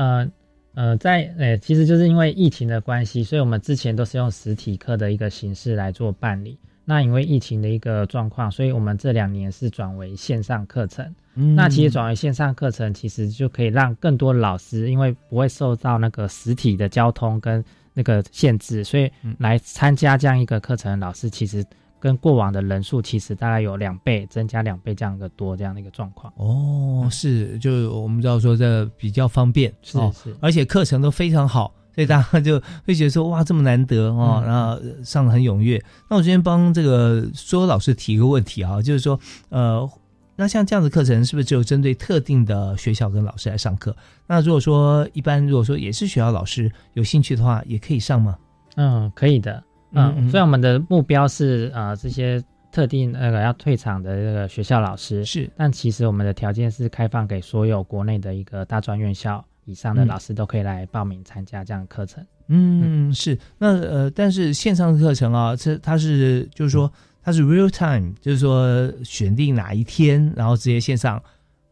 [0.00, 0.30] 呃
[0.72, 6.58] 呃，在呃，其实就是因为疫情的关系，所以我们之前都是用实体课的一个形式来做办理。
[6.86, 11.04] 那因为疫情的一个状况，所以我们这两年是转为线上课程。
[11.34, 21.64] 嗯，那其实转为线上课程，其实就可以让更多老师，因为不会受到那个实体的交通跟那个限制，所以来参加这样一个课程，老师其实。
[22.00, 26.32] 跟过往的人数其实大概有两倍，增加两倍这样一个多这样的一个状况。
[26.36, 35.80] 哦，是，就我们知道说这比较方便，是是，而且课程都非常好，所以大家就会觉得说哇这么难得哦，然后上的很踊跃。
[36.08, 39.88] 那我今天帮这个所有老师提一个问题啊，就是说呃，
[40.36, 43.94] 那像这样的课程是不是只有针对特定的学校跟老师来上课？
[44.26, 48.38] 那如果说一般如果说也是学校老师有兴趣的话，也可以上吗？
[48.76, 49.62] 嗯，可以的。
[49.92, 62.24] 嗯，所以我们的目标是呃这些特定那个要退场的这个学校老师是，但其实我们的条件是开放给所有国内的一个大专院校以上的老师都可以来报名参加这样的课程。
[62.46, 63.36] 嗯，是。
[63.58, 71.20] 那呃，但是线上课程啊，这它是就是说它是 real time，就是说选定哪一天，然后直接线上，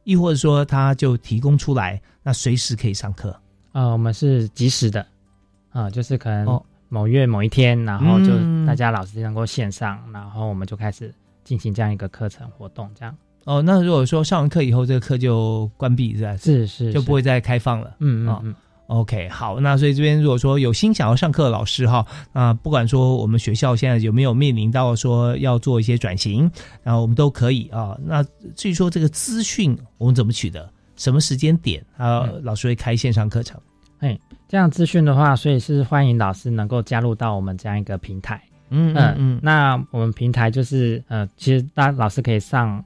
[0.02, 3.30] 亦或者说他就提供出来，那随时可以上课。
[3.70, 5.06] 啊，我们是及时的，
[5.70, 6.60] 啊，就是可能。
[6.88, 8.32] 某月某一天，然后就
[8.66, 13.14] 大家老师能够线上，然后我们就开始进行这样一个课程活动，这样。
[13.44, 16.36] 哦，那如果说上完课以后，这个课就关闭，是吧？
[16.36, 17.96] 是是，就不会再开放了。
[18.00, 18.54] 嗯嗯嗯。
[18.88, 26.50] OK，好，那所以这边如果说有心想要上课的老师哈，啊，不管说我们学校现在有没有面临到说要做一些转型，
[26.82, 27.98] 然后我们都可以啊。
[28.02, 28.24] 那
[28.56, 33.60] 至于说这个资讯我们怎么取得，什么时间点啊，老师会开线上课程？
[34.00, 34.18] 哎。
[34.50, 38.42] 这样资讯的话，所以是欢迎老师能够加入到我们这样一个平台。
[38.70, 39.40] 嗯嗯嗯。
[39.42, 42.82] 那我们平台就是呃，其实大老师可以上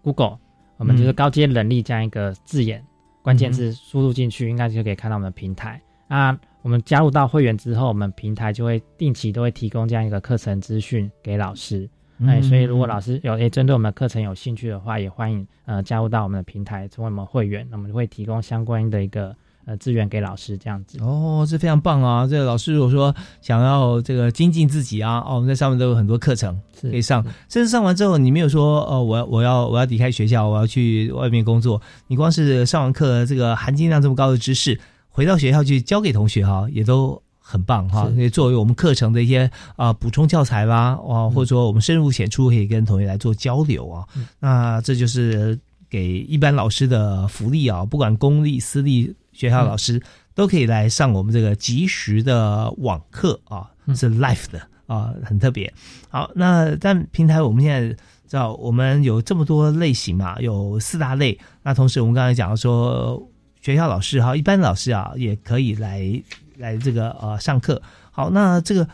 [0.00, 0.38] Google，
[0.78, 2.82] 我们就是高阶能力这样一个字眼，
[3.20, 5.78] 关键字输入进去，应该就可以看到我们的平台。
[6.08, 11.86] 那我们加入到会员之后，我们平台就会定期都会提供这样一个课程资讯给老师。
[12.26, 19.36] 哎，所以如果老师有诶针对我们的课程有兴趣的话，也欢迎呃加入到我们的平台，成为我们会员，那我们会提供相关的一个。
[19.64, 22.26] 呃，资源给老师这样子哦，这非常棒啊！
[22.26, 27.22] 这个老师如果说想要这个精进自己啊，哦，我们在上面都有很多课程可以上。
[27.48, 31.80] 甚至上完之后，你没有说哦，我要我要我要离开学校，我要去外面工作。
[32.08, 38.10] 你光是上完课，这个含金量这么高的知识，回到学校去教给同学哈，也都很棒哈。
[38.16, 44.04] 可以作为我们课程的一些啊补充教材啦，啊，或者说我们深入浅出可以跟同学来做交流啊。
[44.40, 45.56] 那这就是
[45.88, 49.14] 给一般老师的福利啊，不管公立私立。
[49.32, 50.00] 学校老师
[50.34, 55.72] 都可以来上我们这个即时的网课啊，是 live 的啊，很特别。
[56.08, 57.88] 好，那但平台我们现在
[58.28, 61.38] 知道，我们有这么多类型嘛，有四大类。
[61.62, 63.22] 那同时我们刚才讲到说，
[63.60, 66.22] 学校老师哈，一般老师啊也可以来
[66.56, 67.80] 来这个呃上课。
[68.10, 68.86] 好，那这个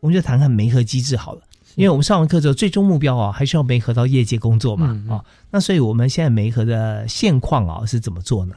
[0.00, 1.42] 我们就谈谈媒合机制好了，
[1.76, 5.24] 因为我们上完课之后，最终目标啊还是要媒合到业界工作嘛啊。
[5.50, 8.54] 那所以我们现在媒合的现况啊是怎么做呢？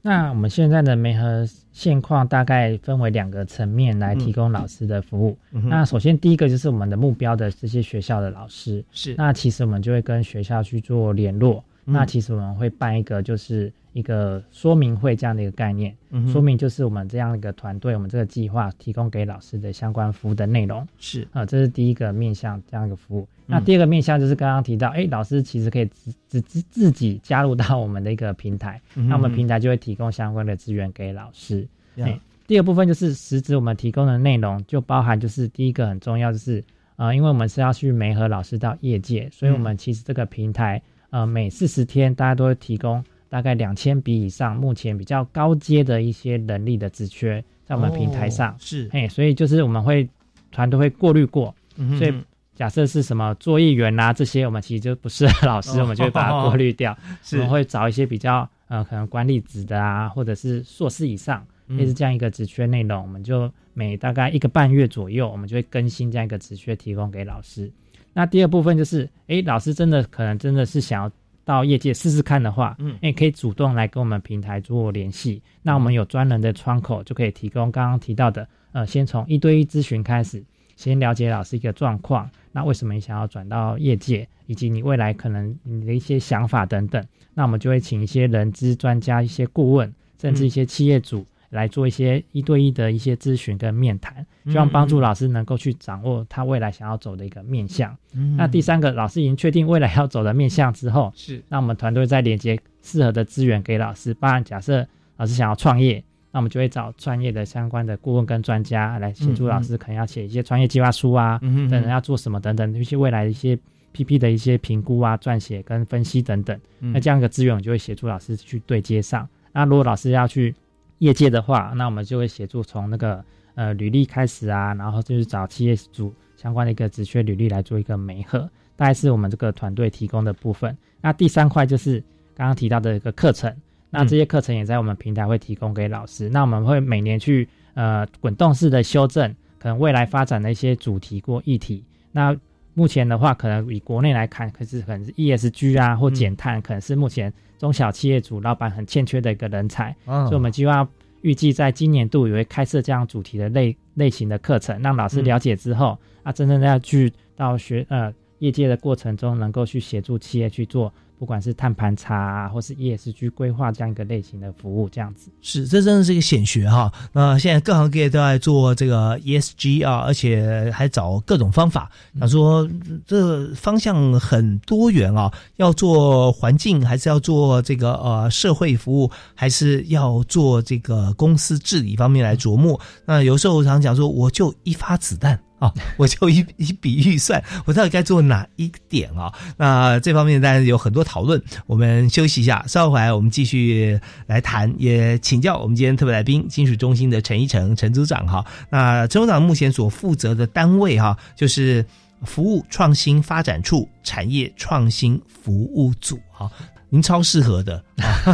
[0.00, 5.36] 那我们现在的媒合现况大概分为两个层面来提供老师的服务。
[5.50, 11.62] 那首先第一个就是我们的目标的这些学校的老师，是那其实我们就会跟学校去做联络。
[11.90, 15.96] 那其实我们会办一个就是一个说明会这样的一个概念，
[16.30, 20.86] 说明就是我们这样一个团队，我们这个计划提供给老师的相关服务的内容。
[20.98, 21.26] 是。
[21.32, 23.26] 啊，这是第一个面向这样一个服务。
[23.46, 31.66] 那第二个面向就是刚刚提到，哎，老师其实可以自自自自己加入到我们的一个平台，那我们平台就会提供相关的资源给老师。
[31.96, 36.62] 哎，第二部分就是实质我们提供的内容就包含就是第一个很重要就是
[36.96, 48.88] 啊，因为我们是要去媒合老师到业界，所以我们其实这个平台呃每四十天大家都会提供大概两千笔以上，目前比较高阶的一些能力的职缺，在我们平台上、哦是。
[48.92, 50.08] 哎，所以就是我们会
[50.50, 52.14] 团队会过滤过，嗯所以
[52.54, 56.96] 假设是什么作业员啊这些，我们其实就不适合老师，哦我们就会把它过滤掉。
[57.22, 57.36] 是。
[57.36, 61.76] 我们会找一些比较呃可能管理职的啊，或者是硕士以上，嗯。
[61.76, 67.70] 类似这样一个职缺内容，我们就每大概一个半月左右，我们就会更新这样一个职缺，提供给老师。
[68.18, 71.12] 那第二部分就是，诶，老师真的可能真的是想要
[71.44, 75.40] 到业界试试看的话，嗯诶，可以主动来跟我们平台做联系。
[75.62, 80.42] 那我们有专人的窗口，就可以提供刚刚提到的，呃，先从一对一咨询开始，
[80.74, 87.00] 先了解老师一个状况，那为什么你想要转到业界，以及你未来可能你的一些想法等等。
[87.34, 91.24] 那我们就会请一些人资专家、一些顾问，甚至一些企业主。
[91.50, 97.96] 来做一些一对一的一些咨询跟面谈，希望帮助老师能够去掌握他未来想要走的一个面向。
[98.12, 104.12] 嗯那第三个，老师已经确定未来要走的面向之后，是那我们团队再连接适合的资源给老师。
[104.14, 104.86] 当然，假设
[105.16, 113.58] 老师想要创业，那我们就会找专业的相关的顾问跟专家来协助老师，可能要写一些创业计划书啊，嗯等等要做什么等等，一些未来的一些
[113.92, 116.54] PP 的一些评估啊、撰写跟分析等等。
[116.80, 119.26] 嗯那这样一个资源，我们就会协助老师去对接上。
[119.52, 120.54] 那如果老师要去
[120.98, 123.24] 业界的话，那我们就会协助从那个
[123.54, 130.76] 呃履历开始啊，然后就是找企业主相关的一个职缺履历来做一个媒合，大概是我们这个团队提供的部分。
[131.00, 132.00] 那第三块就是
[132.34, 133.54] 刚刚提到的一个课程，
[133.90, 136.28] 那这些课程也在我们平台会提供给老师。
[136.28, 141.84] 那我们会每年去呃滚动式的修正，可能未来发展的一些主题或议题。
[142.10, 142.36] 那
[142.74, 149.94] 目前的话，可能以国内来看，可是可能是 ESG 啊或减碳，可能是目前中小企业主老板很欠缺的一个人才。
[150.06, 150.88] 嗯所以我们计划
[151.22, 165.30] 预计在今年度也会开设这样主题的类类型的课程，让老师了解之后，啊，真正要去到学呃业界的过程中，能够去协助企业去做，不管是碳盘查，或是 ESG 规划这样一个类型的服务，这样子。
[165.42, 166.92] 是，这真的是一个显学哈。
[167.12, 171.90] 那现在各行各业都在做这个 ESG 啊，而且还找各种方法。
[172.18, 172.68] 想说
[173.06, 182.80] 这方向很多元啊，要做环境，还是要做这个呃社会服务，还是要做这个公司治理方面来琢磨。
[183.04, 185.38] 那有时候我常讲说，我就一发子弹。
[185.58, 189.32] 啊，我就一 一笔预算，我到底该做哪一点啊？
[189.56, 191.42] 那这方面当然有很多讨论。
[191.66, 198.44] 我们休息一下，稍后回来我们继续来谈，也请教我们今天特别来宾金属中心的陈一成陈组长哈。
[198.70, 201.84] 那陈组长目前所负责的单位哈，就是
[202.22, 206.50] 服务创新发展处产业创新服务组哈。
[206.90, 207.84] 您超适合的，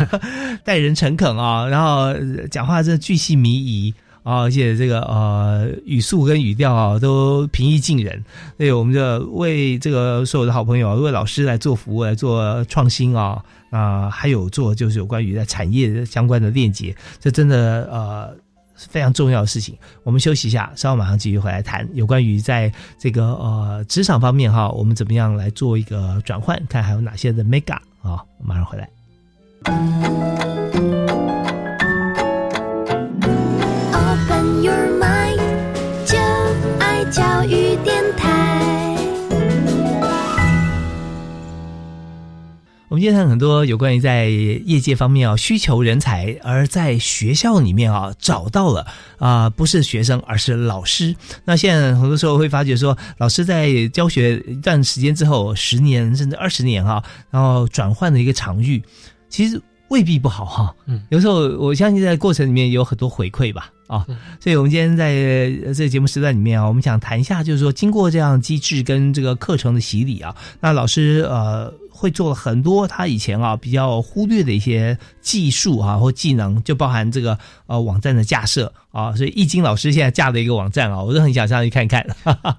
[0.63, 2.15] 待人诚恳啊，然后
[2.51, 3.95] 讲话这巨细靡遗。
[4.25, 8.25] 啊，而且这个呃语速跟语调啊都平易近人，
[8.57, 18.33] 所以我们就为这个所有的好朋友，啊为老师来做服务，来做创新啊啊、还有做就是有关于在产业相关的链接，这真的呃
[18.77, 19.77] 非常重要的事情。
[20.05, 28.89] 我们休息一下，稍后马上继续回来谈有关于在这个呃职场方面哈，我们怎么样来做一个转换，看还有哪些的 mega 啊，马上回来。
[42.95, 48.87] 我们今天谈很多有关于在业界方面啊需求人才，而在学校里面啊找到了
[49.19, 51.13] 啊、不是学生，而是老师。
[51.45, 58.81] 那现在很多时候会发觉说，老师在教学一段时间之后，十年甚至二十年哈、然后转换的一个场域，
[59.29, 63.73] 其实未必不好哈、嗯，有时候我相信在过程里面有很多回馈吧。
[63.89, 64.07] 啊，
[64.41, 65.13] 所以我们今天在
[65.67, 71.71] 呃这个节目时段里面啊，我们想谈一下，就是说经过这样机制跟这个课程的洗礼啊，那老师呃
[72.05, 82.07] 会做了很多他以前啊比较忽略的一些技术啊或技能，就包含这个呃网站的架设啊，所以易经老师现在架的一个网站啊，我都很想上去看看。
[82.23, 82.59] 哈 哈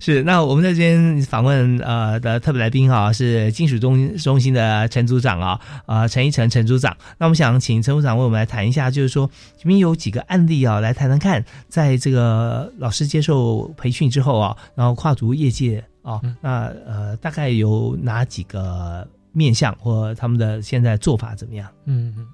[0.00, 6.96] 是，那我们在这边访问呃的特别来宾啊，是金属中中心的陈组长啊，啊陈一成陈组长。
[7.18, 21.68] 那我们想请陈组长为我们来谈一下，就是说这边有几个案例啊，来谈谈看，在这个老师接受培训之后啊，然后跨足业界啊，那呃大概有哪几个面向或他们的现在做法怎么样？
[21.84, 22.26] 嗯嗯，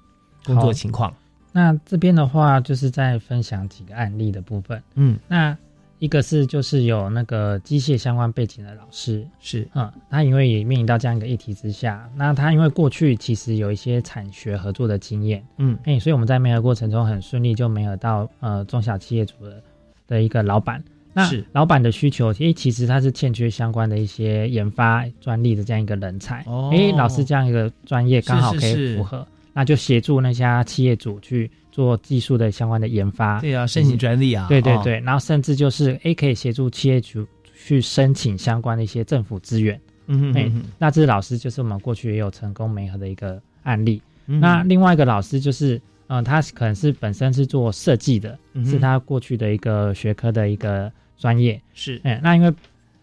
[0.45, 1.11] 工作情况。
[1.51, 4.81] 那这边的话，就是在分享几个案例的部分。
[4.93, 5.57] 嗯，那
[5.99, 19.63] 一个是就是有那个机械相关背景的老师，是，嗯，他因为也面临到这样一个议题之下，那他因为过去其实有一些产学合作的经验，嗯，哎、所以我们在媒合过程中很顺利就媒合到呃中小企业主的
[20.07, 20.83] 的一个老板，
[21.13, 26.43] 那是老板的需求，诶，其实他是欠缺相关的一些研发专利的这样一个人才。
[26.47, 33.39] 哦诶，老师这样一个专业刚好可以是是符合，那就协助那家企业主去做技术的相关的研发。
[33.39, 39.75] 对啊，申请专利啊，哦对对对，然后甚至就是诶，可以协助企业主去申请相关的一些政府资源。
[39.75, 44.01] 哎嗯哼嗯哼那这老师就是我们过去也有成功媒合的一个案例。
[44.25, 50.91] 嗯那另外一个老师就是，嗯、他可能是本身是做设计的，嗯是他过去的一个学科的一个
[51.23, 51.61] 专业。
[51.73, 52.53] 是哎、那因为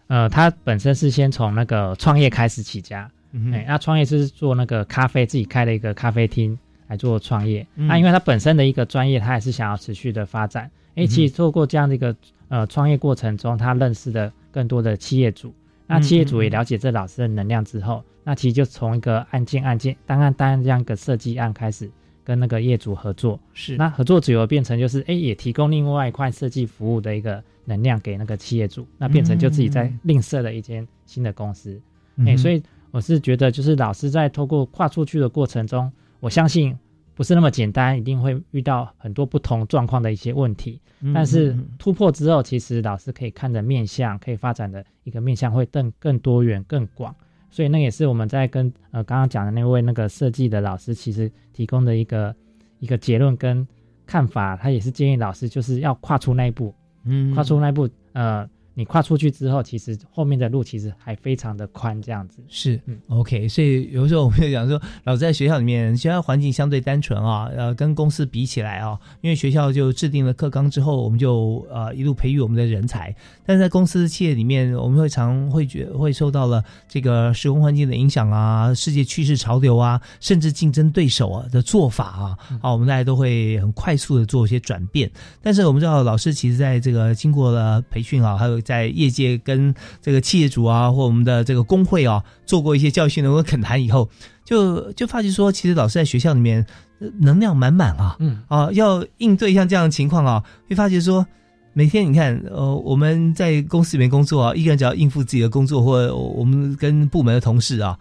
[0.05, 6.55] 呃，他本身是先从那个创业开始起家，嗯那创业是做那个咖啡，自己开了一个咖啡厅
[6.87, 7.65] 来做创业。
[7.75, 10.69] 嗯那因为他本身的一个专业，他也是想要持续的发展。
[10.93, 12.15] 哎、其实透过这样的一个
[12.49, 15.51] 呃创业过程中，他认识的更多的企业主，
[15.87, 21.89] 那企业主也了解这老师的能量之后，那其实就从一个案件案件单案单案这样一个设计案开始，
[22.23, 23.39] 跟那个业主合作。
[23.53, 27.41] 是那合作只有变成就是哎，也提供另外一块设计服务的一个
[27.71, 31.79] 能量给那个企业主，那变成就自己在另设了一间新的公司。
[32.25, 32.61] 哎、所以
[32.91, 36.77] 我是觉得，就是老师在透过跨出去的过程中，我相信
[37.15, 40.81] 不是那么简单，一定会遇到很多不同状况的一些问题。
[40.99, 47.15] 嗯但是突破之后，其实老师可以看的面向，可以发展的一个面向会更更多元、更广。
[47.49, 52.35] 所以那也是我们在跟呃刚刚讲的那位那个设计的老师，其实提供的一个
[52.79, 53.67] 一个结论跟
[54.05, 54.55] 看法。
[54.55, 56.73] 他也是建议老师就是要跨出那一步，
[57.03, 57.33] 嗯。
[57.33, 62.37] 跨出那一步，呃，你跨出去之后，其实后面的路其实还非常的宽，这样子。
[62.47, 73.13] 是嗯 OK，所以有时候我们就讲说，老师在学校里面，学校环境相对单纯啊，呃，跟公司比起来啊，因为学校就制定了课纲之后，我们就呃一路培育我们的人才，
[73.45, 85.11] 但是在公司企业里面，我们会常会觉会受到了这个时空环境的影响啊，世界趋势潮流啊，甚至竞争对手啊的做法啊，啊，我们大家都会很快速的做一些转变。
[85.41, 94.09] 但是我们知道，老师其实在这个经过了培训啊，还有在业界跟这个企业主啊，或我们的这个工会啊，做过一些教训的和恳谈以后，
[94.45, 96.65] 就就发觉说，其实老师在学校里面
[96.99, 101.25] 呃能量满满啊，嗯啊，要应对像这样的情况啊，会发觉说。
[101.73, 107.97] 每天你看，呃，我们在公司里面工作啊，一个人只要应付自己的工作，或我们跟部门的同事啊，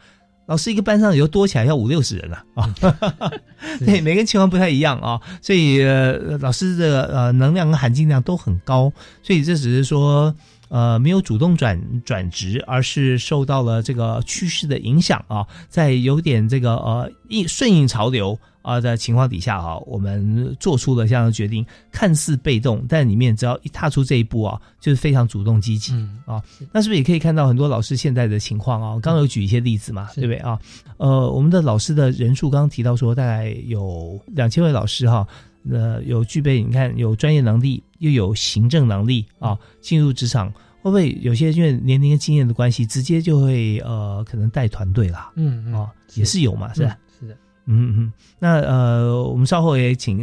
[0.50, 2.74] 老师一个班上有多起来要五六十人了啊，
[3.78, 8.92] 对，每个人情况不太一样啊，所以、呃、老师的呃能量跟含金量都很高，
[9.22, 10.34] 所以这只是说
[10.68, 18.36] 呃没有主动转转职，而是受到了这个趋势的影响啊，在有点这个呃应顺应潮流。
[18.62, 25.92] 啊的情况底下啊，我们做出了这样的决定，看似被动，但里面只要一踏出这一步啊，就是非常主动积极、
[26.26, 26.42] 啊。
[26.72, 28.92] 那是不是也可以看到很多老师现在的情况啊？
[29.00, 30.58] 刚刚有举一些例子嘛，对不对啊？
[30.96, 35.26] 呃，我们的老师的人数刚刚提到说，大概有两千位老师哈、
[35.70, 40.52] 呃，有具备你看有专业能力，又有行政能力啊，进入职场。
[40.82, 45.30] 会不会有些因为年龄跟经验的关系，直接就会呃可能带团队啦？
[45.36, 46.96] 嗯嗯哦，也是有嘛，是吧？
[47.70, 50.18] 嗯嗯，那呃，我们稍后也请、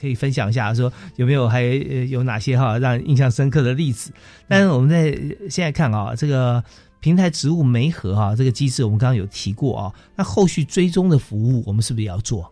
[0.00, 4.12] 可以分享一下，说有没有还、有哪些哈让印象深刻的例子？
[4.46, 5.12] 但是我们在
[5.50, 6.62] 现在看啊，这个
[7.00, 12.42] 平台职务媒合哈这个机制，我们刚刚有提过啊，那后续追踪的服务，我们是不是也要做？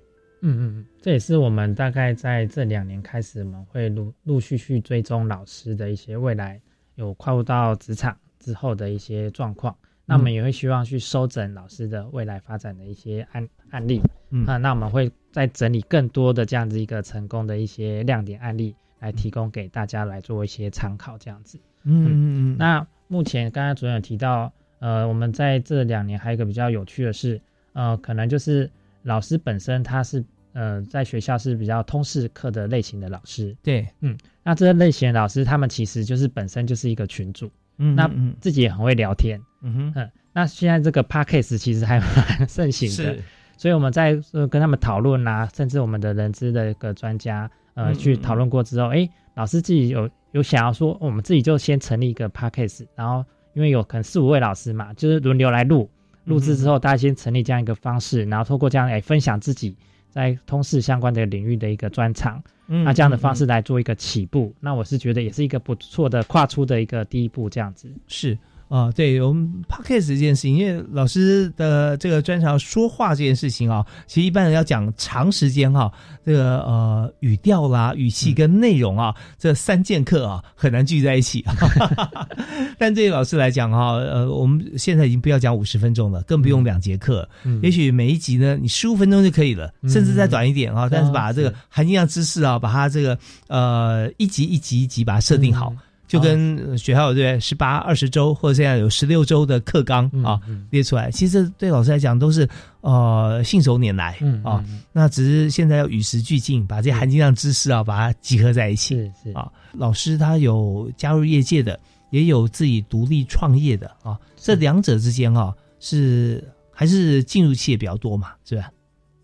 [0.43, 6.61] 嗯嗯，嗯，这也是我们大概在这两年开始，我们会陆陆续续追踪老师的一些未来
[6.97, 9.75] 有跨入到职场之后的一些状况。
[10.07, 14.01] 那我们也会希望去收整老师的未来发展的一些案案例，
[14.31, 21.59] 嗯啊，那我们会再整理更多的这样子一个成功的一些亮点案例，来提供给大家来做一些参考，这样子。
[21.83, 22.57] 嗯嗯嗯。
[22.57, 27.41] 那目前刚才主任有提到，呃，我们在这两年还有一个比较有趣的是，
[27.73, 28.71] 呃，可能就是
[29.03, 39.93] 老师本身他是呃在学校是比较通识课的类型的老师，对，嗯，那这类型的老师他们其实就是本身就是一个群主，那嗯嗯嗯自己也很会聊天，嗯哼。
[39.95, 43.17] 嗯，那现在这个 podcast 其实还蛮盛行的，
[43.57, 55.89] 所以我们在呃跟他们讨论啊，甚至我们的人资的一个专家呃嗯去讨论过之后，哎，老师自己有有想要说，我们自己就先成立一个 podcast，然后因为有可能四五位老师嘛，就是轮流来录，
[56.25, 59.75] 录制之后大家先成立这样一个方式，然后透过这样哎分享自己
[60.11, 67.91] 在通识相关的领域的一个专长，嗯那这样的嗯方式来做一个起步，那我是觉得也是一个不错的跨出的一个第一步，这样子。
[68.07, 68.37] 是
[68.69, 75.91] 啊、对我们 podcast 这件事情，因为老师的这个专长说话这件事情啊，其实一般人要讲长时间哈、
[76.25, 81.45] 这个呃语调啦、语气跟内容啊，这三剑客啊很难聚在一起。
[82.79, 95.73] 但对于老师来讲哈、呃，我们现在已经不要讲五十分钟了，更不用两节课，嗯也许每一集呢，你十五分钟就可以了，嗯甚至再短一点啊、但是把这个含金量知识啊，把它这个呃一集一集一集把它设定好。
[96.07, 97.39] 就跟呃学校对？
[97.41, 100.41] 十八、二十周，或者现在有十六周的课纲啊
[100.71, 102.49] 列出来，其实对老师来讲都是
[102.81, 104.65] 呃信手拈来啊。
[104.93, 108.95] 那只是现在要与时俱进，把这些含金量知识啊，把它集合在一起。
[108.95, 111.79] 是是啊，老师他有加入业界的，
[112.11, 114.17] 也有自己独立创业的啊。
[114.37, 118.33] 这两者之间啊，是还是进入企业比较多嘛？
[118.45, 118.71] 是吧？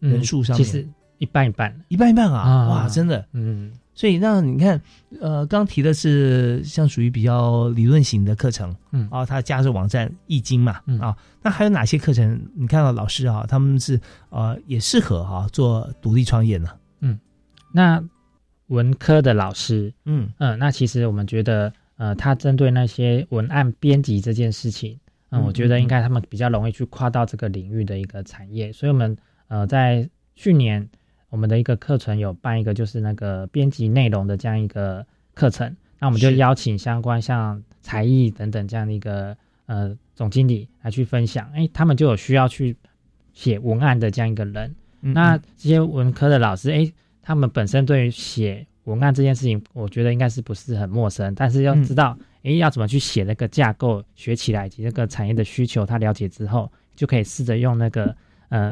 [0.01, 2.68] 人数上面其实一半一半，一半一半啊！
[2.68, 3.70] 哇，真的，嗯。
[3.95, 4.80] 所以那你看，
[5.20, 12.40] 呃，刚提的是像属于比较理论型的课程，嗯，啊，它加入网站易经嘛，嗯啊，那还有哪些课程？
[12.55, 16.70] 你看到老师啊，他们是呃也适合哈做独立创业呢？
[17.01, 17.18] 嗯，
[17.70, 18.03] 那
[18.68, 29.14] 文科的老师，嗯嗯，那其实我们觉得，呃，他针对那些文案编辑这件事情，嗯，我觉得应该他们比较容易去跨到这个领域的一个产业，所以我们
[29.49, 30.88] 呃在去年。
[31.33, 42.76] 我们的一个课程有办一个，就是那个编辑内容的这样一个课程，那我们就邀请相关像才艺等等这样的一个呃总经理来去分享，哎，他们就有需要去
[43.33, 58.14] 写文案的这样一个人，那这些文科的老师，哎，他们本身对于写文案这件事情，我觉得应该是不是很陌生，但是要知道，哎，要怎么去写那个架构，学起来以及那个产业的需求，他了解之后，就可以试着用那个
[58.51, 58.70] 呃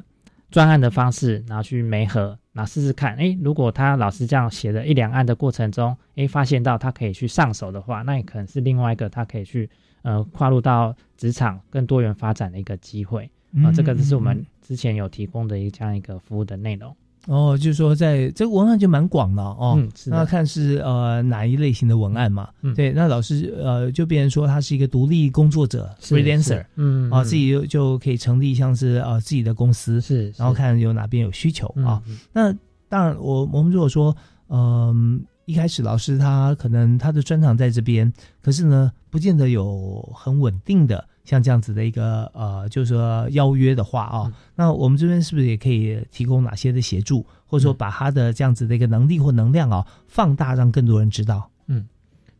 [0.50, 2.38] 专案的方式，然后去媒合。
[2.52, 9.70] 那试试看，诶，如果他老师这样写的一两案的过程中，诶，发现到他可以去上手的话，那也可能是另外一个他可以去
[10.02, 13.30] 呃跨入到职场更多元发展的一个机会
[13.62, 13.70] 啊。
[13.72, 16.96] 这个就是我们之前有提供的一这样一个服务的内容。
[17.26, 19.74] 哦，就是说，在这个文案就蛮广的哦。
[19.76, 22.48] 嗯，那看是呃哪一类型的文案嘛？
[22.62, 22.92] 嗯，对。
[22.92, 32.02] 那老师呃就变成说他是一个独立工作者，freelancer，嗯，啊，自己就就可以成立像是呃自己的公司，是，然后看有哪边有需求啊。
[32.32, 32.52] 那
[32.88, 34.16] 当然，我我们如果说，
[34.48, 38.10] 嗯，一开始老师他可能他的专长在这边，
[38.40, 41.06] 可是呢，不见得有很稳定的。
[41.30, 51.48] 像这样子的一个呃，就是说邀约的话啊，那我们这边是不是也可以提供哪些的协助，或者说把他的这样子的一个能力或能量啊放大，让更多人知道？
[51.68, 51.86] 嗯，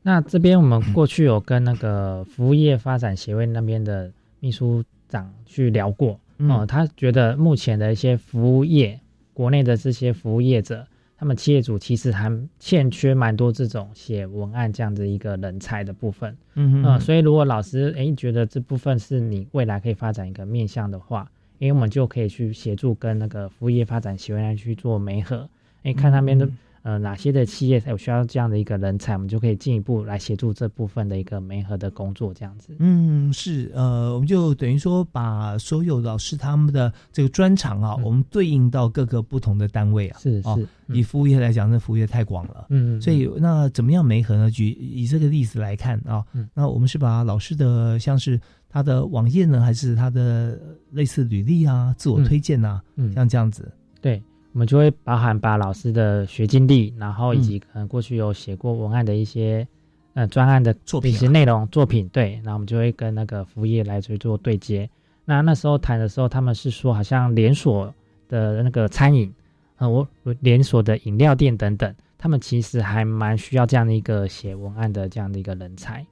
[0.03, 4.11] 那这边我们过去有跟那个服务业发展协会那边的
[4.41, 9.01] 秘书长去聊过，哦，他觉得目前的一些服务业，
[9.33, 10.85] 国内的这些服务业者。
[11.21, 25.47] 他们企业主其实还欠缺蛮多这种写文案这样子一个人才的部分，嗯嗯，所以如果老师诶觉得这部分是你未来可以发展一个面向的话，因为我们就可以去协助跟那个服务业发展协会来去做媒合，
[25.83, 26.49] 诶看那边的。
[26.83, 32.75] 呃，哪些的企业有需要这样的一个人才，我们就可以进一步来协助这部分的一个媒合的工作，这样子。
[32.79, 40.19] 嗯，是，呃，我们就等于说把所有老师他们的这个专长啊，我们对应到各个不同的单位啊。
[40.21, 42.67] 是是，以服务业来讲，那服务业太广了。
[42.71, 44.51] 嗯，所以那怎么样媒合呢？
[44.51, 46.25] 举以这个例子来看啊，
[46.55, 50.59] 那我们是把老师的像是他的网页呢，还是他的
[50.91, 52.83] 类似履历啊、自我推荐啊，
[53.15, 53.71] 像这样子。
[54.01, 54.23] 对。
[54.53, 59.67] 我们就会包含把老师的学经历，然后以及可能过去有写过文案的一些
[60.15, 64.91] 呃专案的作品、一些内容作品，对，然后我们就会跟那个服务业来去做对接。
[65.25, 67.95] 那那时候谈的时候，他们是说好像连锁
[68.29, 69.33] 的那个餐饮，
[69.77, 70.07] 呃，我
[70.41, 76.05] 连锁的饮料店等等，他们其实还蛮需要这样的一个写文案的这样的一个人才。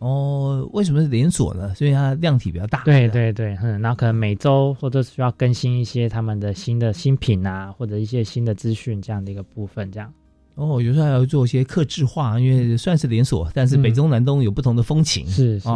[0.00, 1.74] 哦，为什么是连锁呢？
[1.74, 2.82] 所以它量体比较大。
[2.84, 10.12] 对对对，嗯，然后可能每周或者需要更新一些他们的新的新品啊，或者一些新的资讯这样的一个部分，这样。
[10.56, 15.26] 哦，有时候还要做一些客制化，因为算是连锁，但是北中南东有不同的风情。
[15.26, 15.68] 是是，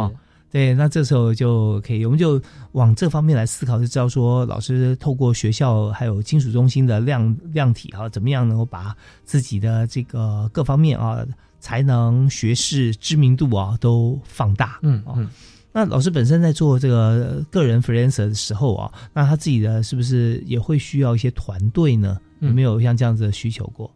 [0.51, 2.39] 对，那这时候就可以，我们就
[2.73, 11.25] 往这方面来思考，就知道说，老师透过学校还有金属中心的量量体啊，怎么样能够把自己的这个各方面啊。
[11.59, 14.79] 才能、学识、知名度啊，都放大。
[14.81, 15.27] 嗯嗯，
[15.71, 22.19] 那老师本身在做这个个人 freelancer 的时候啊，那他自己的是不是也会需要一些团队呢？
[22.39, 23.91] 有没有像这样子的需求过？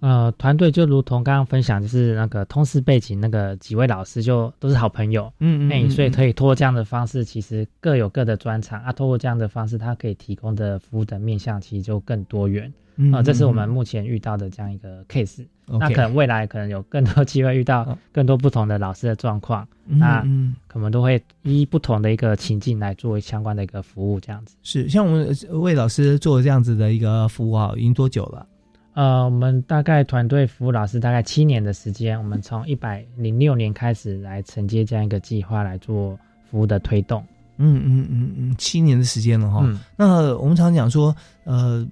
[0.00, 5.24] 呃，团队就如同刚刚分享，就是那个通识背景那个几位老师就都是好朋友。
[5.40, 8.92] 嗯嗯，那所以可以通过这样的方式，其实各有各的专长啊。
[8.92, 12.72] 通过这样的方式，他可以提供的服务的面向其实就更多元。
[13.12, 15.46] 啊，这是我们目前遇到的这样一个 case。
[15.66, 20.26] 那可能未来可能有更多机会遇到更多不同的老师的状况，那
[20.66, 24.56] 可能都会依不同的一个情境来做相关的一个服务，这样子。
[24.62, 28.46] 是，像我们魏老师做这样子的一个服务啊，已经多久了？
[28.94, 36.18] 呃，我们大概团队服务老师大概七年的时间，我们从一百零六年开始来承接这样一个计划来做
[36.50, 37.22] 服务的推动。
[37.58, 39.68] 嗯嗯嗯嗯，七年的时间了哈。
[39.96, 41.86] 那我们常讲说，呃。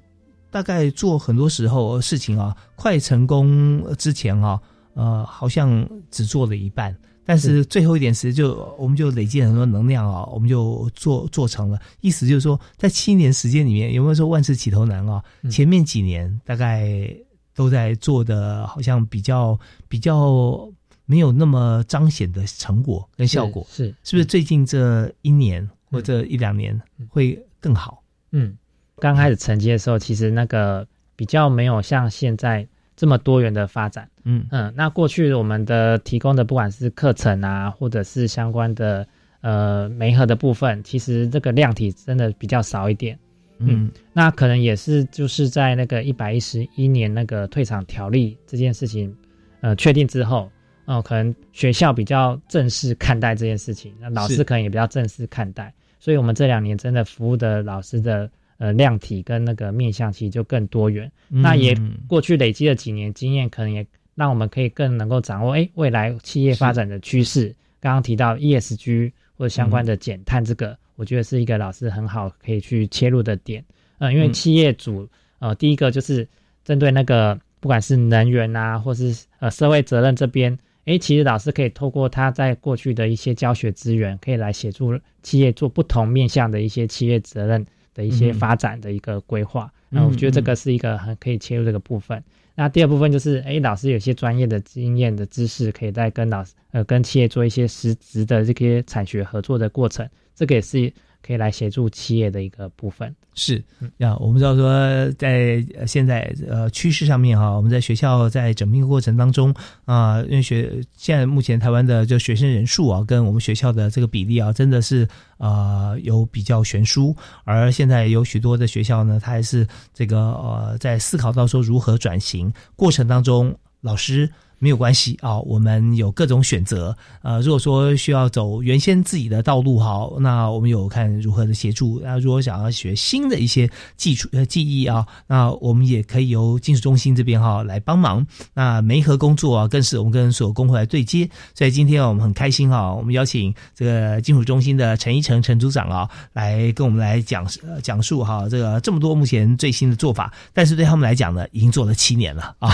[0.57, 4.59] 大概做很多时候事情啊，快成功之前啊，
[4.95, 6.97] 呃，好像只做了一半。
[7.27, 11.79] 但是最后一点时就我们就累积很多能量啊，我们就做做成了。
[12.01, 15.23] 意思就是说，在七年时间里面，有没有说万事起头难啊？
[15.51, 17.07] 前面几年大概
[17.55, 20.67] 都在做的，好像比较比较
[21.05, 23.67] 没有那么彰显的成果跟效果。
[23.69, 26.81] 是是不是最近这一年或者一两年
[27.11, 28.03] 会更好？
[28.33, 28.57] 嗯，
[28.99, 32.67] 刚开始承接的时候，其实那个比较没有像现在。
[32.99, 39.07] 这么多元的发展，嗯嗯，那过去我们的提供的不管是课程啊，或者是相关的
[39.43, 43.19] 呃媒合的部分，其实这个量体真的比较少一点，
[43.59, 49.15] 嗯，那可能也是就是在那个一百一十一年那个退场条例这件事情
[49.61, 50.51] 呃确定之后，
[50.87, 55.71] 哦，可能学校比较正式看待这件事情，那老师可能也比较正式看待，
[56.01, 58.31] 所以我们这两年真的服务的老师的。
[58.59, 61.77] 呃，量体跟那个面向其实就更多元，那也
[62.09, 67.55] 过去累积了几年经验，可能也让我们可以更能够掌握，哎，未来企业发展的趋势。
[67.81, 73.63] 刚刚提到 ESG 或者相关的减碳，这个我觉得是一个老师很好可以去切入的点。
[73.99, 75.07] 嗯，因为企业主
[75.39, 76.27] 呃，第一个就是
[76.65, 87.65] 针对那个不管是能源啊，或是呃社会责任这边，哎，其实老师可以透过他在过去的一些教学资源，可以来协助企业做不同面向的一些企业责任。
[87.97, 92.23] 的一些发展的一个规划，那我觉得这个是一个很可以切入这个部分。
[92.55, 100.93] 那第二部分就是，哎，老师有些专业的经验的知识，可以再跟老师呃跟企业做一些实质的这些产学合作的过程，这个也是。
[101.27, 103.63] 可以来协助企业的一个部分是，
[103.99, 109.53] 呀，我们知道说，在现在呃趋势上面哈，我们在学校在整并过程当中
[109.85, 115.07] 啊，因为学现在目前台湾的就学生人数啊，跟我们学校的这个比例啊，真的是
[115.39, 117.15] 呃有比较悬殊，
[117.45, 124.31] 而现在有许多的学校呢，它还是这个呃在思考到说如何转型过程当中，老师。
[124.59, 126.97] 没有关系啊，我们有各种选择。
[127.23, 132.01] 呃，如果说需要走原先自己的道路，好，那我们有看如何的协助。
[132.03, 138.27] 那如果想要学新的一些技术呃技艺啊，那我们也可以由金属中心这边哈来帮忙。
[138.55, 141.29] 那媒合工作啊，更是我们跟所有工会来对接。
[141.55, 147.47] 所以今天我们很开心哈，我们邀请这个金属中心的陈一成陈组长啊，来跟我们来讲
[147.83, 150.33] 讲述哈这个这么多目前最新的做法。
[150.55, 152.71] 但是对他们来讲呢，已经做了七年了啊。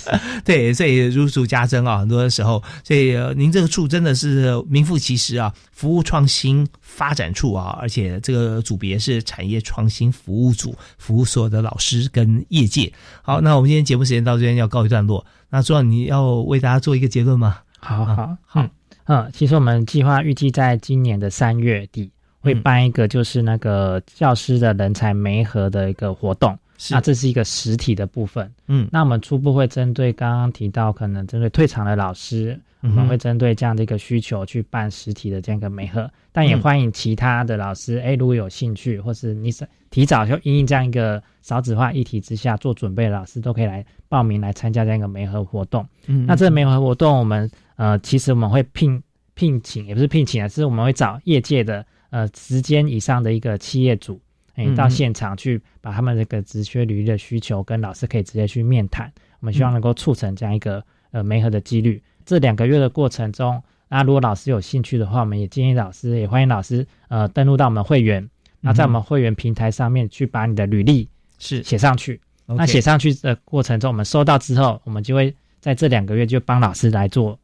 [0.44, 12.92] 对，所以如数加增啊，很多的时候，所以您这个处真的是名副其实啊，服务创新发展处啊，而且这个组别是产业创新服务组，服务所有的老师跟业界。
[13.22, 15.24] 好，那我们今天节目时间到这边要告一段落。
[15.50, 17.58] 那朱长，你要为大家做一个结论吗？
[17.78, 18.68] 好好好，
[19.04, 22.10] 嗯，其实我们计划预计在今年的三月底
[22.40, 26.58] 会办一个，就是那个教师的人才媒合的一个活动。
[26.90, 45.86] 那这是一个实体的部分，嗯，那我们初步会针对刚刚提到可能针对退场的老师，我们会针对这样的一个需求去办实体的这样一个媒合，但也欢迎其他的老师，哎，如果有兴趣，或是你是提早就因应这样一个少子化议题之下做准备的老师，都可以来报名来参加这样一个媒合活动。
[46.06, 49.02] 嗯，那这个媒合活动，我们呃，其实我们会聘
[49.34, 54.20] 聘请，也不是聘请啊，是我们会找业界的呃时间以上的一个企业主。
[54.56, 62.02] 哎，到现场去把他们这个职缺履历的需求跟老师可以直接去面谈，我们希望能够促成这样一个呃媒合的几率。
[62.24, 68.26] 这两个月的过程中，那如果老师有兴趣的话，我们也建议老师，也欢迎老师呃登录到我们会员，
[68.60, 71.06] 那在我们会员平台上面去把你的履历
[71.38, 72.18] 是写上去。
[72.46, 77.38] 那写上去的过程中，我们收到之后，我们就会在这两个月就帮老师来做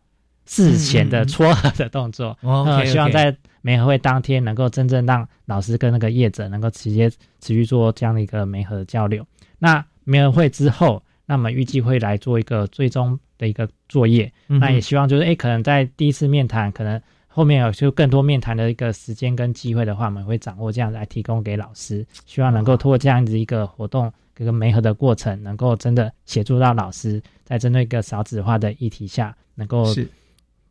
[0.47, 2.39] 事前的撮合的动作。
[2.41, 3.37] 哦，希望在。
[3.63, 7.09] 媒合会当天能够真正让老师跟那个业者能够直接
[7.41, 9.25] 持续做这样的一个媒合的交流。
[9.59, 14.31] 那媒合会之后，那么预计会来做一个最终的一个作业。
[14.49, 22.05] 那也希望就是，哎，可能在第一次面谈，可能后面有就更多面谈的一个时间跟机会的话，我们会掌握这样来提供给老师。
[22.27, 30.09] 希望能够通过这样子一个活动，这个媒合的过程，能够真的协助到老师在针对一个少子化的议题下，能够是。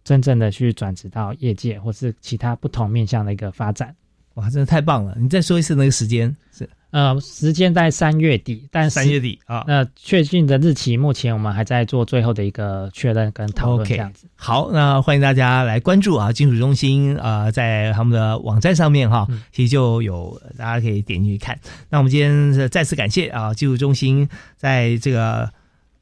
[0.03, 3.95] 真正的去转职到业界，或是其他不同面向的一个发展，
[4.33, 5.15] 哇，真的太棒了！
[5.19, 6.69] 你再说一次那个时间是？
[6.89, 14.27] 呃，时间在三月底，但三月底啊，那确定的日期目前我们还在做最后的一个确认跟讨论，这样子。
[14.35, 21.57] 好，那欢迎大家来关注啊，金属中心啊，在他们的网站上面哈，其实就有大家可以点进去看。
[21.89, 24.27] 那我们今天再次感谢啊，技术中心
[24.57, 25.49] 在这个。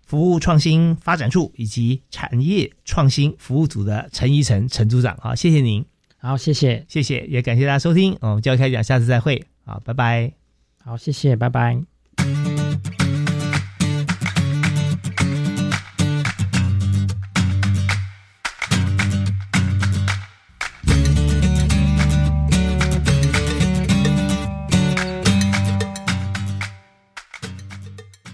[0.10, 5.86] 服务创新发展处以及产业创新服务组的陈一成陈组长啊，谢谢您。
[6.18, 8.18] 好，谢谢，谢谢，也感谢大家收听。
[8.20, 9.46] 我们教育开讲，下次再会。
[9.66, 10.34] 好，拜拜。
[10.84, 11.80] 好，谢谢，拜拜。